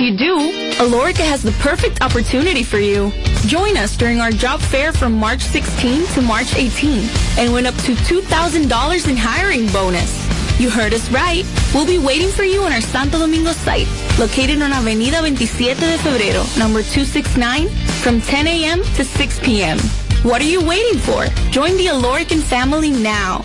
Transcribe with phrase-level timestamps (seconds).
[0.00, 0.38] If you do,
[0.82, 3.12] Alorica has the perfect opportunity for you.
[3.44, 7.74] Join us during our job fair from March 16 to March 18 and win up
[7.84, 10.10] to $2,000 in hiring bonus.
[10.58, 11.44] You heard us right.
[11.74, 15.98] We'll be waiting for you on our Santo Domingo site, located on Avenida 27 de
[15.98, 17.68] Febrero, number 269,
[18.00, 18.82] from 10 a.m.
[18.96, 19.78] to 6 p.m.
[20.22, 21.26] What are you waiting for?
[21.50, 23.44] Join the Alorican family now.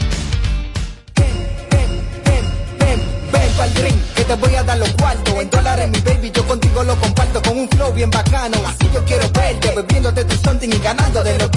[4.25, 7.57] Te voy a dar los cuartos En dólares mi baby, yo contigo lo comparto Con
[7.57, 11.49] un flow bien bacano, así yo quiero verte Bebiéndote tu something y ganando de los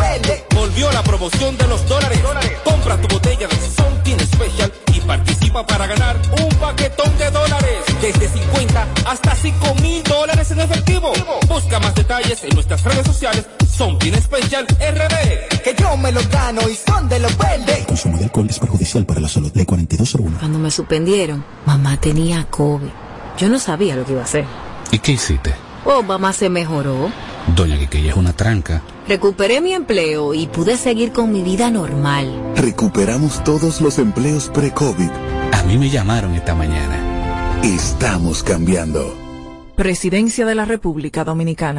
[0.54, 2.20] Volvió la promoción de los dólares.
[2.64, 7.84] Compra tu botella de Something Special y participa para ganar un paquetón de dólares.
[8.00, 10.87] Desde 50 hasta 5 mil dólares en efectivo.
[11.48, 13.46] Busca más detalles en nuestras redes sociales.
[13.68, 15.62] Something Special RD.
[15.62, 18.58] Que yo me los gano y son de los verdes El consumo de alcohol es
[18.58, 19.50] perjudicial para la salud.
[19.54, 20.38] Ley 4201.
[20.38, 22.88] Cuando me suspendieron, mamá tenía COVID.
[23.38, 24.44] Yo no sabía lo que iba a hacer.
[24.90, 25.54] ¿Y qué hiciste?
[25.84, 27.10] Oh, mamá se mejoró.
[27.54, 28.82] Doña Quiqueya es una tranca.
[29.06, 32.52] Recuperé mi empleo y pude seguir con mi vida normal.
[32.56, 35.10] Recuperamos todos los empleos pre-COVID.
[35.52, 37.60] A mí me llamaron esta mañana.
[37.62, 39.27] Estamos cambiando.
[39.78, 41.78] Presidencia de la República Dominicana.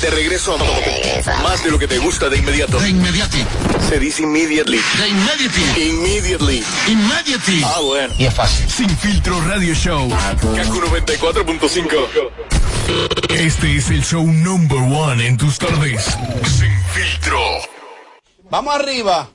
[0.00, 2.78] De regreso a más de lo que te gusta de inmediato.
[2.78, 3.44] De inmediati.
[3.88, 4.78] Se dice immediately.
[4.98, 5.62] De inmediati.
[5.88, 6.64] Immediately.
[6.86, 7.62] Immediati.
[7.64, 8.14] Ah, bueno.
[8.18, 8.68] Y es fácil.
[8.68, 10.08] Sin filtro radio show.
[10.10, 12.30] Kaku 94.5.
[13.30, 16.04] Este es el show number one en tus tardes.
[16.44, 17.40] Sin filtro.
[18.50, 19.30] Vamos arriba.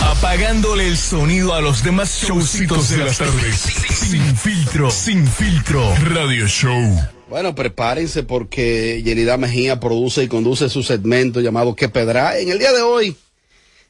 [0.00, 3.60] Apagándole el sonido a los demás showcitos de las tardes.
[3.60, 4.90] Sin filtro.
[4.90, 5.94] Sin filtro.
[5.96, 7.13] Radio show.
[7.28, 12.38] Bueno, prepárense porque Yelida Mejía produce y conduce su segmento llamado ¿Qué Pedra?
[12.38, 13.16] En el día de hoy,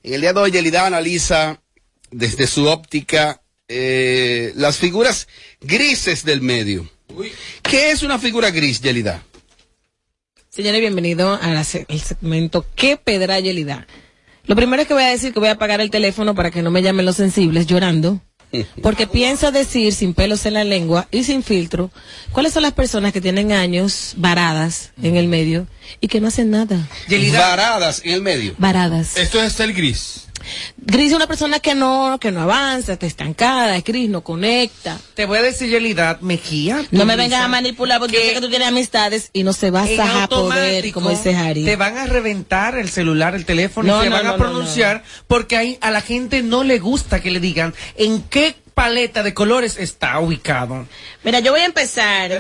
[0.03, 1.61] en el día de hoy, Yelida analiza
[2.11, 5.27] desde su óptica eh, las figuras
[5.61, 6.89] grises del medio.
[7.63, 9.25] ¿Qué es una figura gris, Yelida?
[10.49, 13.87] Señores, bienvenido al segmento ¿Qué pedra Yelida?
[14.47, 16.63] Lo primero es que voy a decir que voy a apagar el teléfono para que
[16.63, 18.21] no me llamen los sensibles llorando.
[18.83, 21.91] Porque pienso decir sin pelos en la lengua y sin filtro
[22.33, 25.67] cuáles son las personas que tienen años varadas en el medio
[26.01, 26.89] y que no hacen nada.
[27.33, 28.55] Varadas en el medio.
[28.59, 29.17] Varadas.
[29.17, 30.25] Esto es el gris.
[30.77, 34.99] Gris es una persona que no, que no avanza, está estancada, es gris, no conecta.
[35.15, 36.85] Te voy a decir, Yelida Mejía.
[36.91, 39.71] No me vengas a manipular porque yo sé que tú tienes amistades y no se
[39.71, 41.65] vas a poder, como dice Harry.
[41.65, 44.37] Te van a reventar el celular, el teléfono, No, y te no, van no, a
[44.37, 48.57] no, pronunciar porque ahí a la gente no le gusta que le digan en qué
[48.75, 50.87] paleta de colores está ubicado.
[51.23, 52.31] Mira, yo voy a empezar.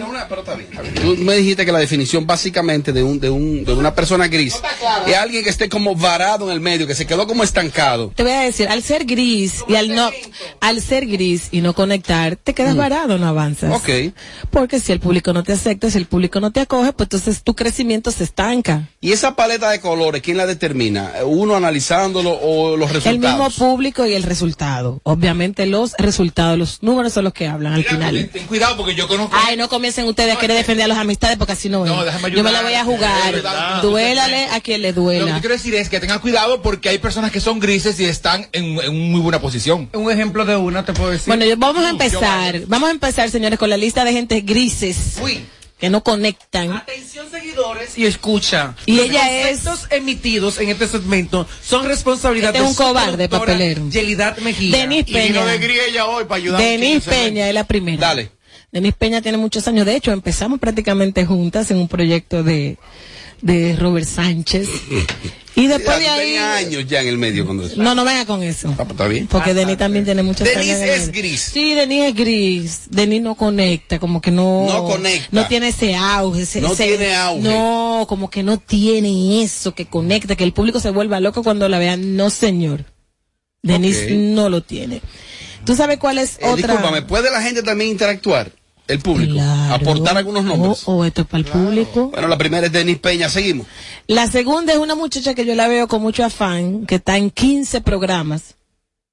[1.00, 4.56] Tú me dijiste que la definición básicamente de un, de un, de una persona gris
[5.06, 8.12] es alguien que esté como varado en el medio, que se quedó como estancado.
[8.14, 10.10] Te voy a decir, al ser gris y al no,
[10.60, 12.78] al ser gris y no conectar, te quedas Mm.
[12.78, 13.72] varado, no avanzas.
[13.72, 13.88] Ok.
[14.50, 17.42] Porque si el público no te acepta, si el público no te acoge, pues entonces
[17.42, 18.88] tu crecimiento se estanca.
[19.00, 21.12] ¿Y esa paleta de colores, quién la determina?
[21.24, 23.54] ¿Uno analizándolo o los El mismo resultados?
[23.56, 25.00] público y el resultado.
[25.04, 26.23] Obviamente los resultados,
[26.56, 28.28] los números son los que hablan al final.
[28.32, 29.36] Ten cuidado porque yo conozco.
[29.46, 31.90] Ay, no comiencen ustedes a querer defender a las amistades porque así no es.
[31.90, 32.64] No, déjame Yo me la ayudar.
[32.64, 33.82] voy a jugar.
[33.82, 35.40] Duélale a quien le Lo que duela.
[35.40, 38.78] quiero decir es que tengan cuidado porque hay personas que son grises y están en,
[38.80, 39.88] en muy buena posición.
[39.92, 41.26] Un ejemplo de una te puedo decir.
[41.28, 42.60] Bueno, yo- vamos a Yo, empezar.
[42.66, 45.18] Vamos a empezar, señores, con la lista de gente grises
[45.78, 46.72] que no conectan.
[46.72, 48.74] Atención seguidores y escucha.
[48.86, 52.88] Y Los ella es- conceptos emitidos en este segmento son responsabilidad Este es de un
[52.88, 53.88] cobarde, papelero.
[53.90, 54.76] Yelidad Mejía.
[54.76, 55.44] Denis Peña.
[56.06, 56.60] hoy para ayudar.
[56.60, 58.08] Denis Peña es la primera.
[58.08, 58.30] Dale.
[58.72, 59.86] Denis Peña tiene muchos años.
[59.86, 62.76] De hecho, empezamos prácticamente juntas en un proyecto de,
[63.42, 64.68] de Robert Sánchez.
[65.56, 66.20] Y después de ahí.
[66.26, 67.68] Tenía años ya en el medio cuando.
[67.76, 68.68] No, no venga con eso.
[68.72, 69.26] Ah, pues, está bien.
[69.28, 71.40] Porque Denis también tiene muchos Denis es gris.
[71.52, 72.80] Sí, Denis es gris.
[72.90, 74.66] Denis no conecta, como que no.
[74.66, 75.28] No conecta.
[75.30, 76.42] No tiene ese auge.
[76.42, 77.42] ese- No ese- tiene auge.
[77.48, 81.68] No, como que no tiene eso que conecta, que el público se vuelva loco cuando
[81.68, 82.16] la vean.
[82.16, 82.84] No, señor.
[83.62, 84.10] Denis Ok.
[84.10, 85.00] no lo tiene.
[85.64, 86.56] ¿Tú sabes cuál es Eh, otra?
[86.74, 88.50] discúlpame, ¿puede la gente también interactuar?
[88.88, 89.40] El público.
[89.70, 90.82] Aportar algunos nombres.
[90.86, 92.10] O, o esto es para el público.
[92.10, 93.66] Bueno, la primera es Denis Peña, seguimos.
[94.06, 97.30] La segunda es una muchacha que yo la veo con mucho afán, que está en
[97.30, 98.56] 15 programas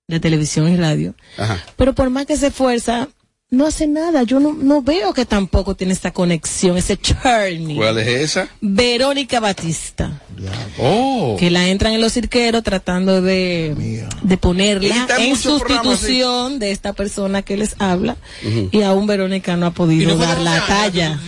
[0.07, 1.15] de televisión y radio.
[1.37, 1.63] Ajá.
[1.77, 3.07] Pero por más que se esfuerza,
[3.51, 4.23] no hace nada.
[4.23, 7.75] Yo no, no veo que tampoco tiene esa conexión, ese churning.
[7.75, 8.47] ¿Cuál es esa?
[8.61, 10.21] Verónica Batista.
[10.79, 11.35] Oh.
[11.37, 17.41] Que la entran en los cirqueros tratando de, de ponerla en sustitución de esta persona
[17.41, 18.15] que les habla.
[18.47, 18.69] Ujú.
[18.71, 21.19] Y aún Verónica no ha podido no dar la talla.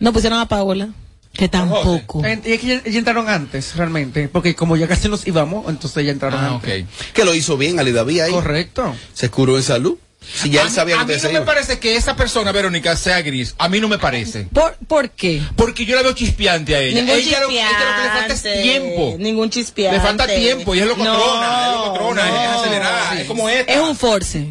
[0.00, 0.88] No pusieron a Paola,
[1.32, 2.24] que tampoco.
[2.26, 4.26] Eh, Y es que ya, ya entraron antes, realmente.
[4.26, 6.86] Porque como ya casi nos íbamos, entonces ya entraron Ah, antes.
[7.14, 8.32] Que lo hizo bien Ali David ahí.
[8.32, 8.96] Correcto.
[9.14, 9.96] Se curó en salud.
[10.34, 13.54] Si ya a él mí- a no me parece que esa persona, Verónica, sea gris.
[13.58, 14.48] A mí no me parece.
[14.52, 15.42] ¿Por, ¿Por qué?
[15.56, 17.00] Porque yo la veo chispeante a ella.
[17.00, 19.16] Ningún ella, lo, ella lo que le falta es tiempo.
[19.18, 19.98] Ningún chispeante.
[19.98, 22.42] Le falta tiempo y es es locotrona, no.
[22.42, 23.72] es acelerada, es como esta.
[23.72, 24.50] Es un force.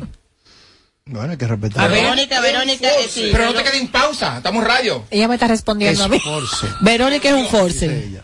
[1.06, 1.84] Bueno, hay que respetar.
[1.84, 2.04] A ver.
[2.04, 5.04] Verónica, Verónica, eh, sí, Pero no te quedes en pausa, estamos en radio.
[5.10, 6.22] Ella me está respondiendo a mí.
[6.82, 8.20] Verónica es un force.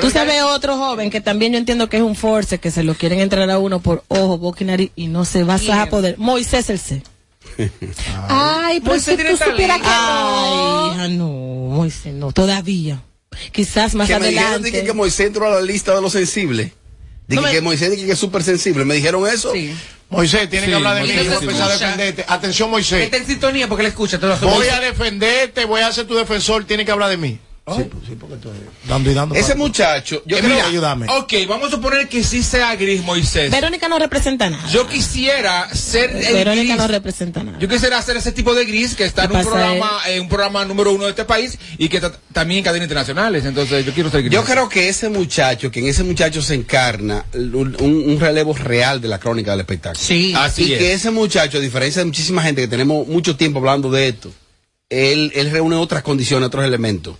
[0.00, 2.94] Tú sabes otro joven que también yo entiendo que es un force, que se lo
[2.94, 6.18] quieren entrar a uno por ojo, boca y nariz y no se va a poder.
[6.18, 7.02] Moisés el C.
[8.28, 9.86] Ay, pues Moisés si tú supieras que.
[9.88, 13.02] Ay, hija, no, Moisés no, todavía.
[13.52, 14.72] Quizás más que me dijeron adelante.
[14.72, 16.72] que, que Moisés entró a la lista de los sensibles.
[17.26, 18.84] Dije No me- que Moisés dije que es súper sensible.
[18.84, 19.52] ¿Me dijeron eso?
[20.10, 21.12] Moisés, tiene Sí, que hablar de mí.
[21.16, 22.24] Voy a empezar a defenderte.
[22.26, 23.04] Atención, Moisés.
[23.04, 24.18] Está en sintonía porque le escucha.
[24.18, 26.64] Te lo Voy a defenderte, voy a ser tu defensor.
[26.64, 27.38] Tiene que hablar de mí.
[27.76, 28.52] Sí, pues, sí, porque estoy
[28.88, 29.34] dando y dando.
[29.34, 31.06] Ese para- muchacho, yo Eh, creo mira, ayúdame.
[31.10, 33.50] Ok, vamos a suponer que sí sea gris Moisés.
[33.50, 34.68] Verónica no representa nada.
[34.68, 36.76] Yo quisiera ser el Verónica gris.
[36.76, 37.58] no representa nada.
[37.58, 40.28] Yo quisiera hacer ese tipo de gris que está en ¿Qué un programa, en un
[40.28, 43.44] programa número uno de este país y que está también en cadenas internacionales.
[43.44, 44.32] Entonces yo quiero ser gris.
[44.32, 48.54] Yo creo que ese muchacho, que en ese muchacho se encarna un, un- un relevo
[48.54, 50.00] real de la crónica del espectáculo.
[50.04, 50.32] Sí.
[50.36, 50.78] Así y es.
[50.78, 54.32] que ese muchacho, a diferencia de muchísima gente que tenemos mucho tiempo hablando de esto,
[54.88, 57.16] él, él reúne otras condiciones, otros elementos.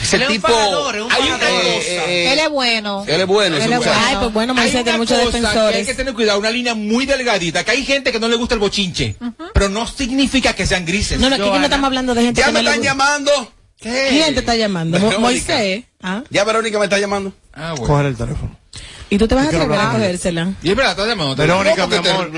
[0.00, 0.48] Ese Él tipo.
[0.48, 1.48] pagador, es un Hay una cosa.
[1.50, 3.04] eh, Él es bueno.
[3.06, 3.94] él es bueno, Él es muchacho.
[3.94, 5.86] Ay, pues bueno, Hay Moisés una tiene muchos cosa que hay defensores.
[5.86, 8.60] que tener cuidado, una línea muy delgadita, que hay gente que no le gusta el
[8.60, 9.16] bochinche,
[9.52, 11.18] pero no significa que sean grises.
[11.20, 12.82] No, no, que aquí no estamos hablando de gente Ya que me no le están
[12.84, 13.52] llamando.
[13.80, 14.96] ¿Quién te está llamando?
[14.96, 15.18] Verónica.
[15.20, 15.84] Moisés.
[16.02, 16.22] ¿Ah?
[16.30, 17.32] Ya Verónica me está llamando.
[17.52, 17.86] Ah, bueno.
[17.86, 18.56] Coger el teléfono.
[19.10, 20.52] ¿Y tú te vas a atrever a cogérsela?
[20.62, 21.36] Y es verdad, estás llamando.
[21.36, 22.30] Verónica, mi amor.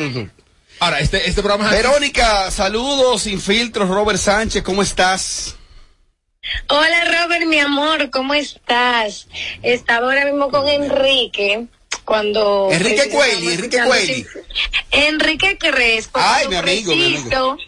[0.81, 1.83] Ahora, este, este programa es.
[1.83, 5.55] Verónica, saludos, sin filtros, Robert Sánchez, ¿cómo estás?
[6.69, 9.27] Hola Robert, mi amor, ¿cómo estás?
[9.63, 11.67] Estaba ahora mismo con Enrique
[12.05, 12.69] cuando...
[12.71, 14.27] Enrique Cueli, Enrique Cueli.
[14.91, 16.19] Enrique Crespo.
[16.23, 17.23] Ay, cuando mi amigo, mi amigo.
[17.23, 17.59] preciso-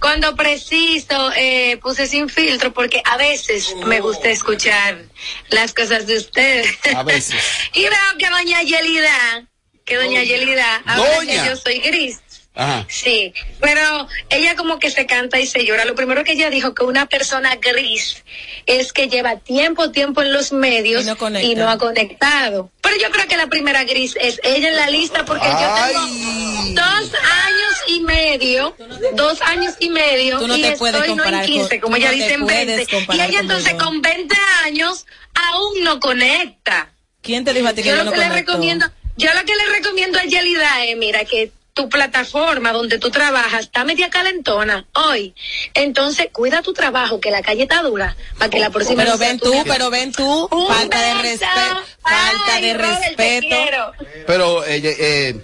[0.00, 5.02] Cuando preciso eh, puse sin filtro porque a veces me gusta escuchar
[5.48, 6.68] las cosas de ustedes.
[6.94, 7.42] A veces.
[7.74, 9.48] y veo que doña Yelida,
[9.84, 11.42] que doña Yelida habla Doña.
[11.42, 12.20] que yo soy gris.
[12.54, 12.86] Ajá.
[12.88, 15.86] Sí, pero ella como que se canta y se llora.
[15.86, 18.22] Lo primero que ella dijo que una persona gris
[18.66, 21.46] es que lleva tiempo, tiempo en los medios Y no conecta.
[21.48, 22.70] y no ha conectado.
[22.82, 25.94] Pero yo creo que la primera gris es ella en la lista porque Ay.
[25.94, 28.76] yo tengo dos años y medio,
[29.14, 31.80] dos años y medio Tú no y te puedes estoy no en comparar 15, con-
[31.80, 33.16] como ella dice en puedes 20.
[33.16, 34.34] Y ella entonces con 20
[34.64, 36.92] años aún no conecta.
[37.22, 39.56] ¿Quién te dijo a ti que Yo lo no que le recomiendo, yo lo que
[39.56, 44.86] le recomiendo a Yelida es, mira, que tu plataforma donde tú trabajas está media calentona
[44.94, 45.34] hoy.
[45.74, 49.38] Entonces, cuida tu trabajo, que la calle está dura, para que la próxima Pero ven
[49.38, 53.92] tu tú, pero ven tú, Un falta de respeto, falta Ay, de Robert, respeto.
[54.26, 55.40] Pero, eh, eh,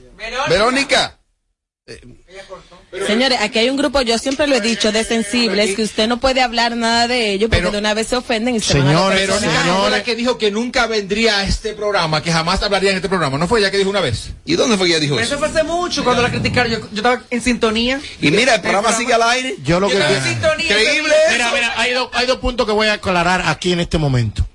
[0.49, 1.17] Verónica.
[3.07, 6.18] Señores, aquí hay un grupo, yo siempre lo he dicho, de sensibles, que usted no
[6.21, 8.88] puede hablar nada de ellos porque Pero- de una vez se ofenden y se van
[8.88, 9.30] a la Señores,
[9.80, 13.09] fue la que dijo que nunca vendría a este programa, que jamás hablaría en este
[13.09, 13.38] programa.
[13.38, 14.33] ¿No fue ella que dijo una vez?
[14.45, 15.35] ¿Y dónde fue que ella dijo Pero eso?
[15.37, 16.73] eso fue hace mucho cuando la criticaron.
[16.73, 18.00] Yo, yo estaba en sintonía.
[18.21, 19.57] Y mira, el programa sigue al aire.
[19.64, 20.66] Yo lo que Yo estaba en sintonía.
[20.80, 21.14] Increíble.
[21.33, 24.47] Mira, mira, hay dos, hay dos puntos que voy a aclarar aquí en este momento.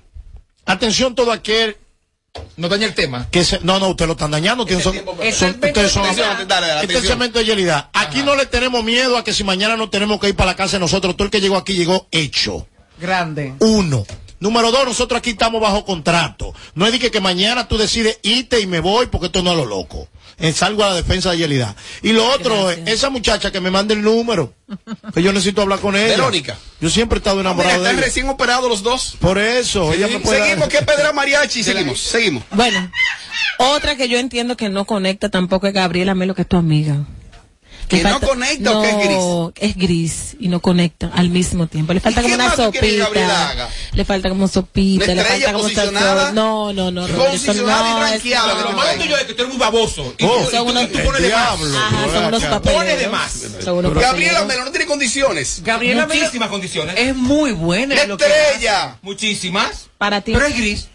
[0.66, 1.76] Atención todo aquel
[2.56, 3.28] No daña el tema.
[3.30, 4.64] que se, no, no, ustedes lo están dañando.
[4.66, 5.04] que son, Ese
[5.38, 7.02] son- segmento ustedes son Este es el atención.
[7.06, 7.90] segmento de Yelida.
[7.92, 10.56] Aquí no le tenemos miedo a que si mañana no tenemos que ir para la
[10.56, 12.66] casa de nosotros, todo el que llegó aquí llegó hecho.
[12.98, 13.54] Grande.
[13.58, 14.06] Uno.
[14.44, 16.52] Número dos, nosotros aquí estamos bajo contrato.
[16.74, 19.52] No es de que, que mañana tú decides irte y me voy porque esto no
[19.52, 20.06] es lo loco.
[20.38, 21.74] Eh, salgo a la defensa de Yelida.
[22.02, 24.52] Y lo otro es, esa muchacha que me mande el número,
[25.14, 26.08] que yo necesito hablar con ella.
[26.08, 26.58] Verónica.
[26.78, 28.04] Yo siempre he estado Mira, enamorado de están ella.
[28.06, 29.16] recién operados los dos.
[29.18, 31.64] Por eso, ella me puede dar- Seguimos, ¿qué pedra mariachi?
[31.64, 32.42] Seguimos, seguimos.
[32.50, 32.90] Bueno,
[33.58, 37.06] otra que yo entiendo que no conecta tampoco es Gabriela Melo, que es tu amiga.
[37.88, 39.08] ¿Que Le no falta- conecta o que es gris?
[39.18, 41.92] No, es gris y no conecta al mismo tiempo.
[41.92, 43.08] Le falta ¿Y como una sopita.
[43.92, 46.20] Le falta como sopita, ¿Una le falta como posicionada?
[46.20, 46.34] sazón.
[46.34, 47.06] No, no, no.
[47.06, 48.52] Posicionada y no, ranqueada.
[48.52, 48.76] eso Lo no.
[48.76, 50.14] malo tuyo es que tú eres muy baboso.
[50.18, 50.28] Y, Oh.
[50.28, 51.48] tú- y Son tú, unos- y tú pones de más.
[51.76, 52.82] Ajá, son unos papeleros.
[52.84, 53.42] Pones de más.
[54.02, 54.44] Gabriela.
[54.44, 55.60] Melo no tiene condiciones.
[55.64, 56.94] Gabriela Melo Muchísimas condiciones.
[56.98, 57.94] es muy buena.
[57.94, 58.96] Estrella.
[59.02, 59.88] Muchísimas.
[59.98, 60.32] Para ti.
[60.32, 60.88] Pero es gris.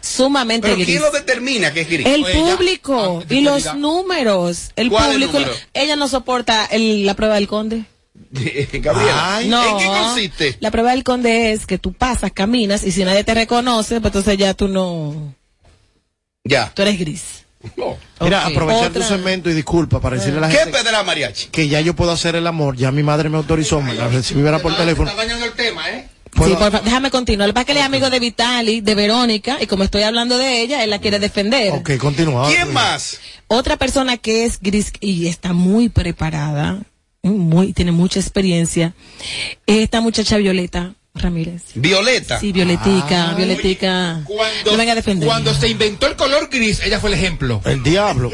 [0.00, 0.86] Sumamente Pero gris.
[0.86, 2.06] ¿quién lo determina que es gris?
[2.06, 4.70] El público Ah, y los números.
[4.76, 5.38] El ¿Cuál es el público.
[5.40, 5.56] número?
[5.74, 7.84] Ella no soporta el- la prueba del conde.
[8.72, 9.70] Gabriela, No.
[9.70, 10.56] ¿en qué consiste?
[10.60, 14.10] La prueba del conde es que tú pasas, caminas y si nadie te reconoce, pues
[14.14, 15.34] entonces ya tú no.
[16.44, 16.72] Ya.
[16.74, 17.22] Tú eres gris.
[18.20, 18.52] Mira, Ok.
[18.52, 21.48] aprovechar tu segmento y disculpa para decirle a la ¿Qué gente pedra mariachi?
[21.48, 22.76] que ya yo puedo hacer el amor.
[22.76, 25.10] Ya mi madre me autorizó, me la recibiera por teléfono.
[25.10, 26.08] Está dañando el tema, ¿eh?
[26.36, 26.50] ¿Puedo?
[26.50, 27.48] Sí, por fa- déjame continuar.
[27.48, 30.02] Lo que pasa es que él es amigo de Vitali, de Verónica, y como estoy
[30.02, 31.72] hablando de ella, él la quiere defender.
[31.72, 32.48] Ok, continúa.
[32.48, 33.18] ¿Quién más?
[33.48, 36.80] Otra persona que es gris y está muy preparada,
[37.22, 38.94] muy, tiene mucha experiencia,
[39.66, 41.62] es esta muchacha Violeta Ramírez.
[41.74, 42.38] Violeta.
[42.40, 43.34] Sí, Violetica, Ah.
[43.34, 44.20] Violetica.
[44.24, 45.26] Cuando, no venga a defender.
[45.28, 47.60] cuando se inventó el color gris, ella fue el ejemplo.
[47.64, 48.30] El diablo.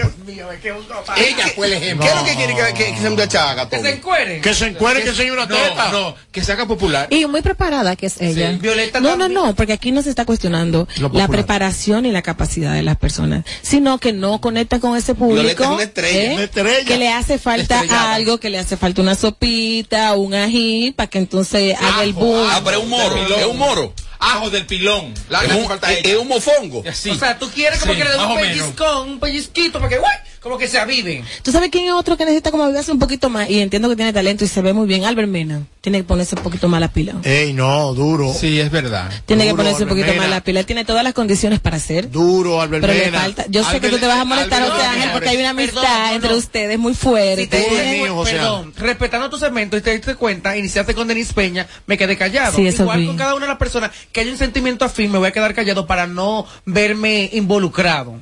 [1.17, 2.07] Ella fue el ejemplo.
[2.07, 4.41] ¿Qué es lo que quiere que, que, que se muchacha haga, Que se encuere.
[4.41, 5.91] Que se encuere, que enseñe una teta.
[5.93, 7.09] No, no, que se haga popular.
[7.11, 8.53] Y muy preparada que es ella.
[8.61, 9.35] Violeta no, no, también.
[9.35, 13.45] no, porque aquí no se está cuestionando la preparación y la capacidad de las personas,
[13.63, 15.43] sino que no conecta con ese público.
[15.43, 16.23] Violeta es una estrella.
[16.23, 16.35] ¿eh?
[16.35, 16.85] Una estrella.
[16.87, 18.15] Que le hace falta Estrellada.
[18.15, 22.21] algo, que le hace falta una sopita, un ají, para que entonces haga el Ajo,
[22.21, 22.49] boom.
[22.51, 23.95] Ah, pero es un moro, es un moro.
[24.19, 25.13] Ajo del pilón.
[25.29, 26.79] La Es un, es- es mofongo.
[27.11, 29.99] O sea, tú quieres como Sí, que le dé un pellizcón, un pellizquito, para que,
[29.99, 30.17] ¡guay!
[30.43, 31.25] Como que se aviven.
[31.43, 33.49] ¿Tú sabes quién es otro que necesita como avivarse un poquito más?
[33.49, 35.05] Y entiendo que tiene talento y se ve muy bien.
[35.05, 35.63] Albert Mena.
[35.81, 37.15] Tiene que ponerse un poquito más la pila.
[37.25, 38.33] Ey, no, duro.
[38.33, 39.11] Sí, es verdad.
[39.27, 40.61] Tiene que ponerse un poquito más la pila.
[40.61, 42.11] Él Tiene todas las condiciones para hacer.
[42.11, 43.21] Duro, Albert Pero le Mena.
[43.21, 43.45] falta.
[43.49, 46.09] Yo sé que tú te vas a molestar, Albert José Ángel, porque hay una amistad
[46.11, 46.15] no.
[46.15, 47.43] entre ustedes muy fuerte.
[47.43, 51.33] Si te mío, José perdón, respetando tu segmento y te diste cuenta, iniciaste con Denis
[51.33, 52.55] Peña, me quedé callado.
[52.57, 53.07] Sí, eso Igual vi.
[53.07, 55.53] con cada una de las personas que haya un sentimiento afín, me voy a quedar
[55.55, 58.21] callado para no verme involucrado.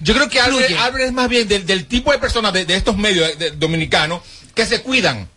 [0.00, 0.74] Yo creo que Albert.
[0.78, 3.56] Albert es más bien del, del tipo de personas de, de estos medios de- de-
[3.56, 4.22] dominicanos
[4.54, 5.28] que se cuidan.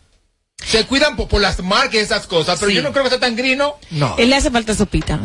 [0.65, 2.75] Se cuidan por, por las marcas y esas cosas, pero Sí.
[2.77, 3.75] yo no creo que sea tan grino.
[3.92, 4.15] No.
[4.18, 5.20] Él le hace falta sopita.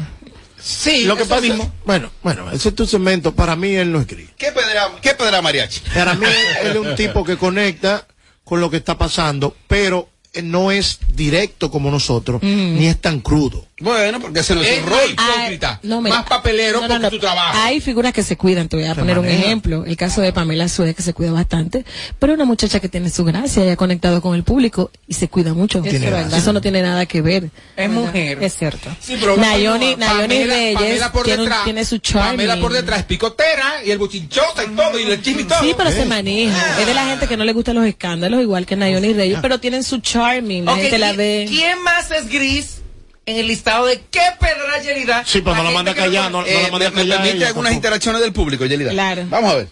[0.62, 1.55] Sí, Lo que pasa es,
[1.87, 3.35] bueno, bueno, ese es tu segmento.
[3.35, 4.29] Para mí él no es gris.
[4.37, 5.81] ¿Qué pedra, qué pedra mariachi?
[5.95, 6.26] Para mí
[6.62, 8.07] él es un tipo que conecta
[8.45, 13.21] con lo que está pasando, pero eh, no es directo como nosotros, ni es tan
[13.21, 13.67] crudo.
[13.81, 15.11] Bueno, porque ese no es más rol.
[15.11, 17.11] hipócrita, no, mira, más papelero no, no, porque no.
[17.11, 17.59] tu trabajo.
[17.63, 19.85] Hay figuras que se cuidan, te voy a Se poner un ejemplo.
[19.87, 21.85] El caso de Pamela Suez, que se cuida bastante,
[22.19, 25.29] pero una muchacha que tiene su gracia y ha conectado con el público y se
[25.29, 25.83] cuida mucho.
[25.85, 27.51] Eso, no tiene nada que ver.
[27.77, 28.43] Es mujer.
[28.43, 28.91] Es cierto.
[29.01, 32.31] Sí, pero Nayoni, Reyes Pamela por tiene, un- detrás, tiene su charming.
[32.33, 35.61] Pamela por detrás es picotera y el bochinchota y todo, y el chisme y todo.
[35.61, 36.81] Sí, pero se maneja.
[36.81, 39.59] Es de la gente que no le gustan los escándalos, igual que Nayoni Reyes, pero
[39.59, 40.65] tienen su charming.
[40.65, 41.47] La gente la ¿qui- ve.
[41.49, 42.80] ¿Quién más es gris
[43.27, 45.23] en el listado de qué pedra Yerida?
[45.25, 47.17] Sí, pero no la manda callar, no, no Eh, la manda me, me callar.
[47.19, 47.75] permite ella algunas tampoco.
[47.77, 48.91] interacciones del público, Yelida.
[48.91, 49.27] Claro.
[49.31, 49.69] Vamos a ver.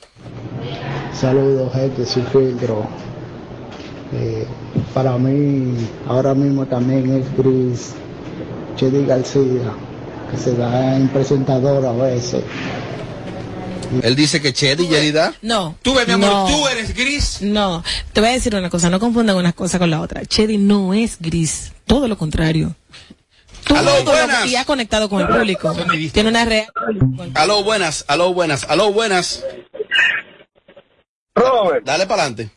[1.18, 2.86] Saludos, gente, sin filtro.
[4.12, 4.46] Eh,
[4.94, 5.74] para mí,
[6.06, 7.92] ahora mismo también es gris
[8.76, 9.72] Chedi García,
[10.30, 12.42] que se da en presentador a veces.
[14.02, 15.34] Él dice que Chedi y Yelida.
[15.42, 15.74] No.
[15.82, 16.46] Tú, mi amor, No.
[16.46, 17.38] tú eres gris.
[17.40, 20.24] No, te voy a decir una cosa, no confundan una cosa con la otra.
[20.26, 22.76] Chedi no es gris, todo lo contrario.
[23.76, 24.46] Aló, buenas.
[24.46, 25.72] y ha conectado con el público.
[26.12, 26.66] Tiene una real.
[27.34, 29.44] Aló, buenas, aló, buenas, aló, buenas.
[31.34, 32.50] Robert, Dale para adelante.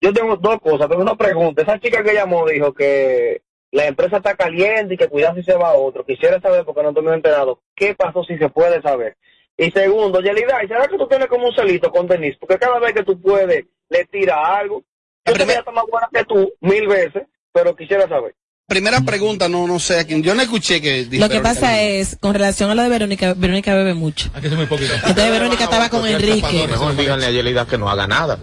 [0.00, 1.62] yo tengo dos cosas, pero una pregunta.
[1.62, 5.54] Esa chica que llamó dijo que la empresa está caliente y que cuidado si se
[5.54, 6.04] va a otro.
[6.04, 9.16] Quisiera saber, porque no estoy muy enterado, qué pasó si se puede saber.
[9.56, 12.38] Y segundo, Yelida, ¿y será que tú tienes como un celito con Denise?
[12.40, 14.82] Porque cada vez que tú puedes, le tira algo.
[15.26, 18.34] Yo que ella está más buena que tú, mil veces, pero quisiera saber.
[18.70, 20.22] Primera pregunta, no, no sé a quién.
[20.22, 21.08] Yo no escuché que.
[21.10, 24.30] Lo que pasa es, con relación a lo de Verónica, Verónica bebe mucho.
[24.36, 26.68] Entonces Verónica estaba con Enrique.
[26.68, 28.38] Mejor díganle a Yelida que no haga nada.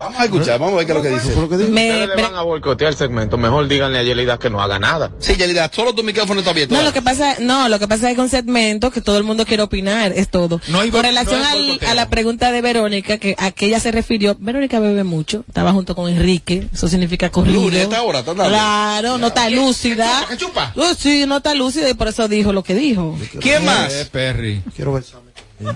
[0.00, 1.68] Vamos a escuchar, vamos a ver qué es lo que dice.
[1.70, 3.36] Me- Ustedes le van a boicotear el segmento.
[3.36, 5.10] Mejor díganle a Yelida que no haga nada.
[5.18, 6.72] Sí, Yelida, solo tu micrófono está abierto.
[6.76, 9.24] No, lo que pasa, no, lo que pasa es que un segmento que todo el
[9.24, 10.60] mundo quiere opinar, es todo.
[10.92, 13.90] Con relación no hay al- a la pregunta de Verónica, que a que ella se
[13.90, 17.60] refirió, Verónica bebe mucho, estaba junto con Enrique, eso significa corrido.
[17.60, 18.50] Lunes, esta hora, está hablando.
[18.52, 20.28] Claro, no está lúcida.
[20.76, 23.18] Uh, sí, no está lúcida y por eso dijo lo que dijo.
[23.40, 23.92] ¿Quién Eh, más?
[24.12, 24.62] Perry.
[24.76, 25.02] Quiero ver.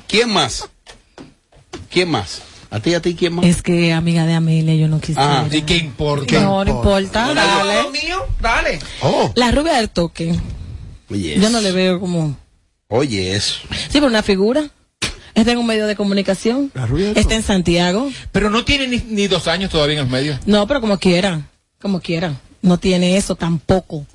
[0.06, 0.68] ¿Quién más?
[1.90, 2.40] ¿Quién más?
[2.72, 3.44] ¿A ti, a ti, quién más?
[3.44, 5.42] Es que amiga de Amelia, yo no quisiera.
[5.42, 6.40] Ah, ¿y qué importa?
[6.40, 7.90] No, no importa, dale.
[7.90, 8.16] mío?
[8.40, 8.78] Dale.
[9.02, 9.30] Oh.
[9.34, 10.34] La rubia del toque.
[11.10, 12.34] Oye, Yo no le veo como.
[12.88, 13.56] Oye, eso.
[13.70, 14.70] Sí, pero una figura.
[15.34, 16.72] Está en un medio de comunicación.
[17.14, 18.10] Está en Santiago.
[18.32, 20.40] Pero no tiene ni, ni dos años todavía en los medios.
[20.46, 21.42] No, pero como quiera.
[21.78, 22.40] Como quiera.
[22.62, 24.06] No tiene eso tampoco.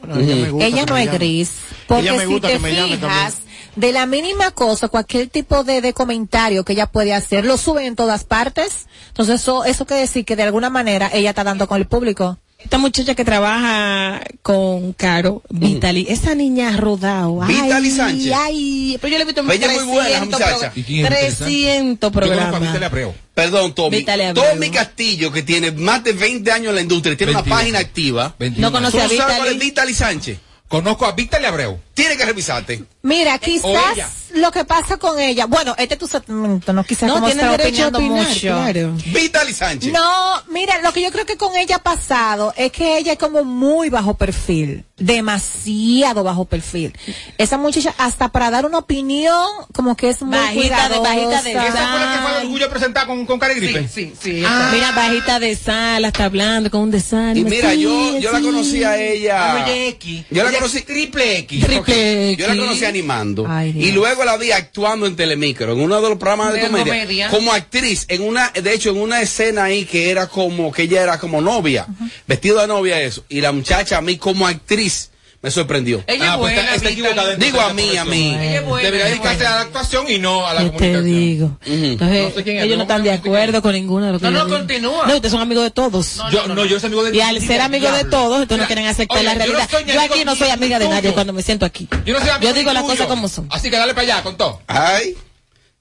[0.60, 1.52] Ella no es gris.
[1.86, 3.42] Porque Ella me si gusta te que me llame fijas,
[3.77, 7.86] de la mínima cosa, cualquier tipo de, de comentario que ella puede hacer, lo suben
[7.86, 8.88] en todas partes.
[9.10, 12.38] Entonces, eso, eso quiere decir que de alguna manera ella está dando con el público.
[12.60, 17.41] Esta muchacha que trabaja con Caro, Vitali, esa niña ha rodado.
[17.41, 18.34] Vitaly ay, Sánchez.
[18.36, 20.72] Ay, pero yo le he visto en Ella es muy buena, esa 300 muchacha.
[20.72, 23.13] pro- ¿Y quién es 300 programas.
[23.36, 24.03] Perdón, Tommy.
[24.34, 27.55] Tommy Castillo, que tiene más de 20 años en la industria, tiene una 21.
[27.60, 28.36] página activa.
[28.39, 28.67] 21.
[28.67, 29.55] No conoce ¿Tú a sabes cuál Vítali?
[29.55, 30.39] es Vitaly Sánchez?
[30.67, 31.79] Conozco a Víctor Abreu.
[31.98, 32.84] Tiene que revisarte.
[33.01, 33.98] Mira, quizás
[34.36, 37.58] lo que pasa con ella, bueno, este es tu segmento, no quizás No, como estar
[37.58, 38.39] derecho a opinando opinar, mucho.
[38.42, 38.94] claro.
[39.08, 39.92] Vitaly Sánchez.
[39.92, 43.18] No, mira, lo que yo creo que con ella ha pasado es que ella es
[43.18, 46.94] como muy bajo perfil, demasiado bajo perfil.
[47.38, 51.51] Esa muchacha hasta para dar una opinión como que es muy Bajita de- bajita de
[51.54, 51.68] cuidadosa.
[51.80, 53.88] ¿Esa fue la que fue el orgullo a presentar con, con Carigripe?
[53.88, 54.44] Sí, sí.
[54.46, 57.48] Ah, Mira, bajita de sal, está hablando con un desánimo.
[57.48, 58.44] Y mira, Sí, yo, yo la sí.
[58.46, 59.66] conocí a ella.
[59.88, 60.25] X.
[60.30, 60.82] Yo la conocí.
[60.82, 61.66] Triple X.
[61.66, 63.46] Triple Yo la conocí animando.
[63.48, 66.67] Ay, y luego la vi actuando en Telemicro, en uno de los programas de, De
[66.67, 67.29] comedia, comedia.
[67.29, 71.03] Como actriz, en una, de hecho, en una escena ahí que era como, que ella
[71.03, 71.88] era como novia,
[72.27, 73.24] vestido de novia eso.
[73.29, 76.03] Y la muchacha a mí como actriz me sorprendió.
[76.08, 77.36] Ella Ah, es pues está, está equivocada.
[77.36, 78.36] Digo a mí, a mí.
[78.36, 81.06] Ella es buena, Debería dedicarse a la actuación y no a la ¿Qué te comunicación.
[81.06, 81.58] digo?
[81.65, 84.12] Entonces, No sé quién es, ellos no no están de quién acuerdo con ninguno de
[84.13, 84.58] lo que No, no, digo.
[84.58, 85.06] continúa.
[85.08, 86.22] No, ustedes son amigos de todos.
[86.32, 88.88] Yo, no, yo soy amigo de Y al ser amigos de todos, entonces no quieren
[88.88, 89.70] aceptar la no realidad.
[89.72, 91.88] Yo amigo aquí no soy amiga de nadie cuando me siento aquí.
[92.06, 93.48] Yo no soy amigo Yo digo las cosas como son.
[93.51, 94.62] Así que dale para allá, con todo.
[94.67, 95.15] Ay,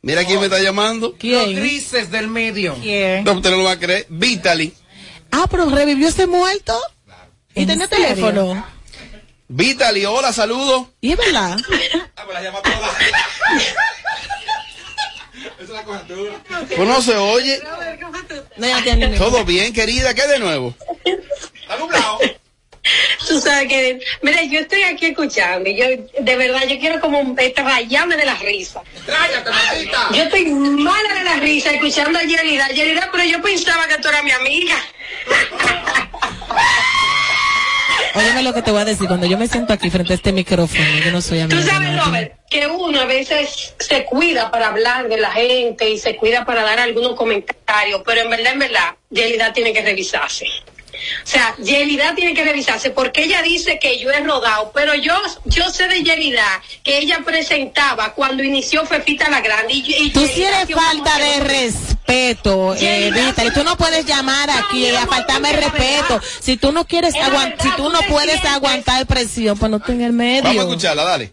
[0.02, 1.08] mira quién me está llamando.
[1.08, 1.54] Los ¿Quién?
[1.56, 2.76] grises del medio.
[3.25, 4.06] No, usted no lo va a creer.
[4.10, 4.75] Vitaly.
[5.32, 6.78] Ah, pero revivió ese muerto.
[7.54, 8.06] Y ¿En tenía serio?
[8.08, 8.75] teléfono.
[9.48, 10.88] Vitaly, hola, saludos.
[11.00, 11.56] Y es verdad.
[16.74, 17.60] Pues no se oye.
[18.56, 20.14] No, ya no tiene Todo bien, querida.
[20.14, 20.74] ¿Qué de nuevo?
[23.26, 27.34] Tú sabes que, mira, yo estoy aquí escuchando y yo, de verdad, yo quiero como
[27.56, 28.82] rayarme de la risa.
[29.04, 30.08] Tráyate, maldita.
[30.12, 32.68] Yo estoy mala de la risa escuchando a Yerida.
[32.68, 34.76] Yerida, pero yo pensaba que tú eras mi amiga.
[38.16, 39.06] Óyeme lo que te voy a decir.
[39.06, 42.04] Cuando yo me siento aquí frente a este micrófono, yo no soy amiga Tú sabes.
[42.04, 46.44] Robert, que uno a veces se cuida para hablar de la gente y se cuida
[46.44, 50.46] para dar algunos comentarios, pero en verdad, en verdad, Yelida tiene que revisarse.
[51.22, 55.14] O sea, Yelida tiene que revisarse porque ella dice que yo he rodado, pero yo
[55.44, 59.74] yo sé de Yelida que ella presentaba cuando inició Fefita la Grande.
[59.74, 63.12] Y, y Tú un falta de respeto, eh,
[63.44, 66.20] y tú no puedes llamar aquí a faltarme el respeto.
[66.40, 70.02] Si tú no quieres aguantar, si tú no puedes aguantar presión, pues no estés en
[70.02, 70.44] el medio.
[70.44, 71.32] Vamos a escucharla, dale.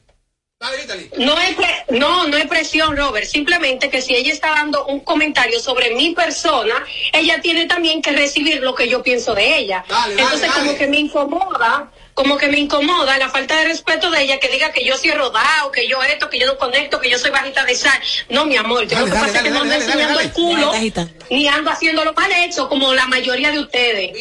[1.17, 1.57] No es,
[1.89, 3.25] no, no es presión, Robert.
[3.25, 6.73] Simplemente que si ella está dando un comentario sobre mi persona,
[7.11, 9.83] ella tiene también que recibir lo que yo pienso de ella.
[9.87, 10.53] Dale, Entonces, dale.
[10.53, 14.47] como que me incomoda, como que me incomoda la falta de respeto de ella que
[14.49, 17.31] diga que yo soy rodado, que yo esto, que yo no conecto, que yo soy
[17.31, 17.99] bajita de sal.
[18.29, 20.19] No, mi amor, yo Dale, lo que dale, pasa es que dale, no ando enseñando
[20.19, 20.73] el culo,
[21.31, 24.11] ni ando haciéndolo mal hecho como la mayoría de ustedes.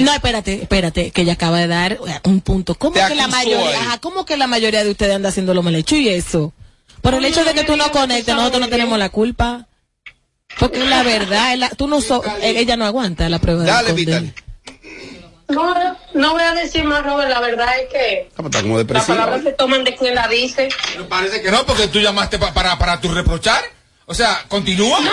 [0.00, 2.74] No, espérate, espérate, que ella acaba de dar eh, un punto.
[2.74, 5.62] ¿Cómo Te que la mayoría, ajá, cómo que la mayoría de ustedes anda haciendo lo
[5.62, 6.52] mal hecho y eso?
[7.00, 9.66] Por el hecho de que tú no conectes, nosotros no tenemos la culpa.
[10.58, 14.32] Porque la verdad, la- tú no so- eh, ella no aguanta la prueba Dale, Vitaly.
[15.48, 15.74] No,
[16.14, 19.04] no voy a decir más, Robert, la verdad es que Ah, pues Está como las
[19.06, 20.68] palabras se toman de quien la dice.
[20.92, 23.62] Pero parece que no, porque tú llamaste pa- para, para tu reprochar.
[24.10, 25.00] O sea, continúa.
[25.00, 25.10] No,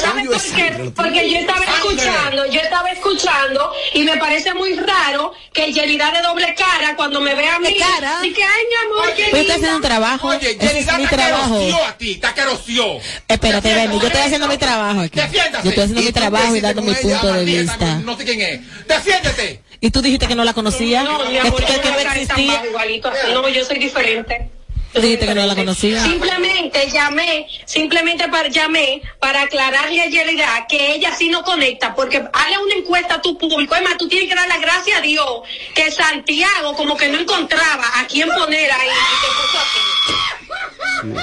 [0.00, 0.90] ¿sabes por qué?
[0.96, 6.22] Porque yo estaba escuchando, yo estaba escuchando y me parece muy raro que Yelida de
[6.22, 7.66] doble cara cuando me ve a mí.
[7.68, 8.20] ¿De cara?
[8.24, 10.28] Y que, ay, mi amor, qué Pero estoy haciendo un trabajo.
[10.28, 11.60] Oye, es Yerida mi te trabajo.
[11.86, 12.96] a ti, te queroció.
[13.28, 15.20] Espérate, Benny, yo estoy haciendo mi trabajo aquí.
[15.20, 15.64] Defiéndase.
[15.64, 17.94] Yo estoy haciendo mi trabajo y dando mi punto de vista.
[17.96, 18.60] No sé quién es.
[18.88, 19.62] Defiéndete.
[19.80, 22.66] Y tú dijiste que no la conocía, No, mi que, amor, que- no existía.
[22.66, 23.32] igualito así.
[23.32, 24.50] No, yo soy diferente.
[24.92, 26.02] Tú dijiste que no la conocía.
[26.02, 32.24] Simplemente llamé, simplemente para, llamé para aclararle a Yelida que ella sí no conecta, porque
[32.32, 33.74] hazle una encuesta a tu público.
[33.76, 35.42] Es más, tú tienes que dar las gracias a Dios
[35.74, 41.22] que Santiago como que no encontraba a quién poner ahí y te puso a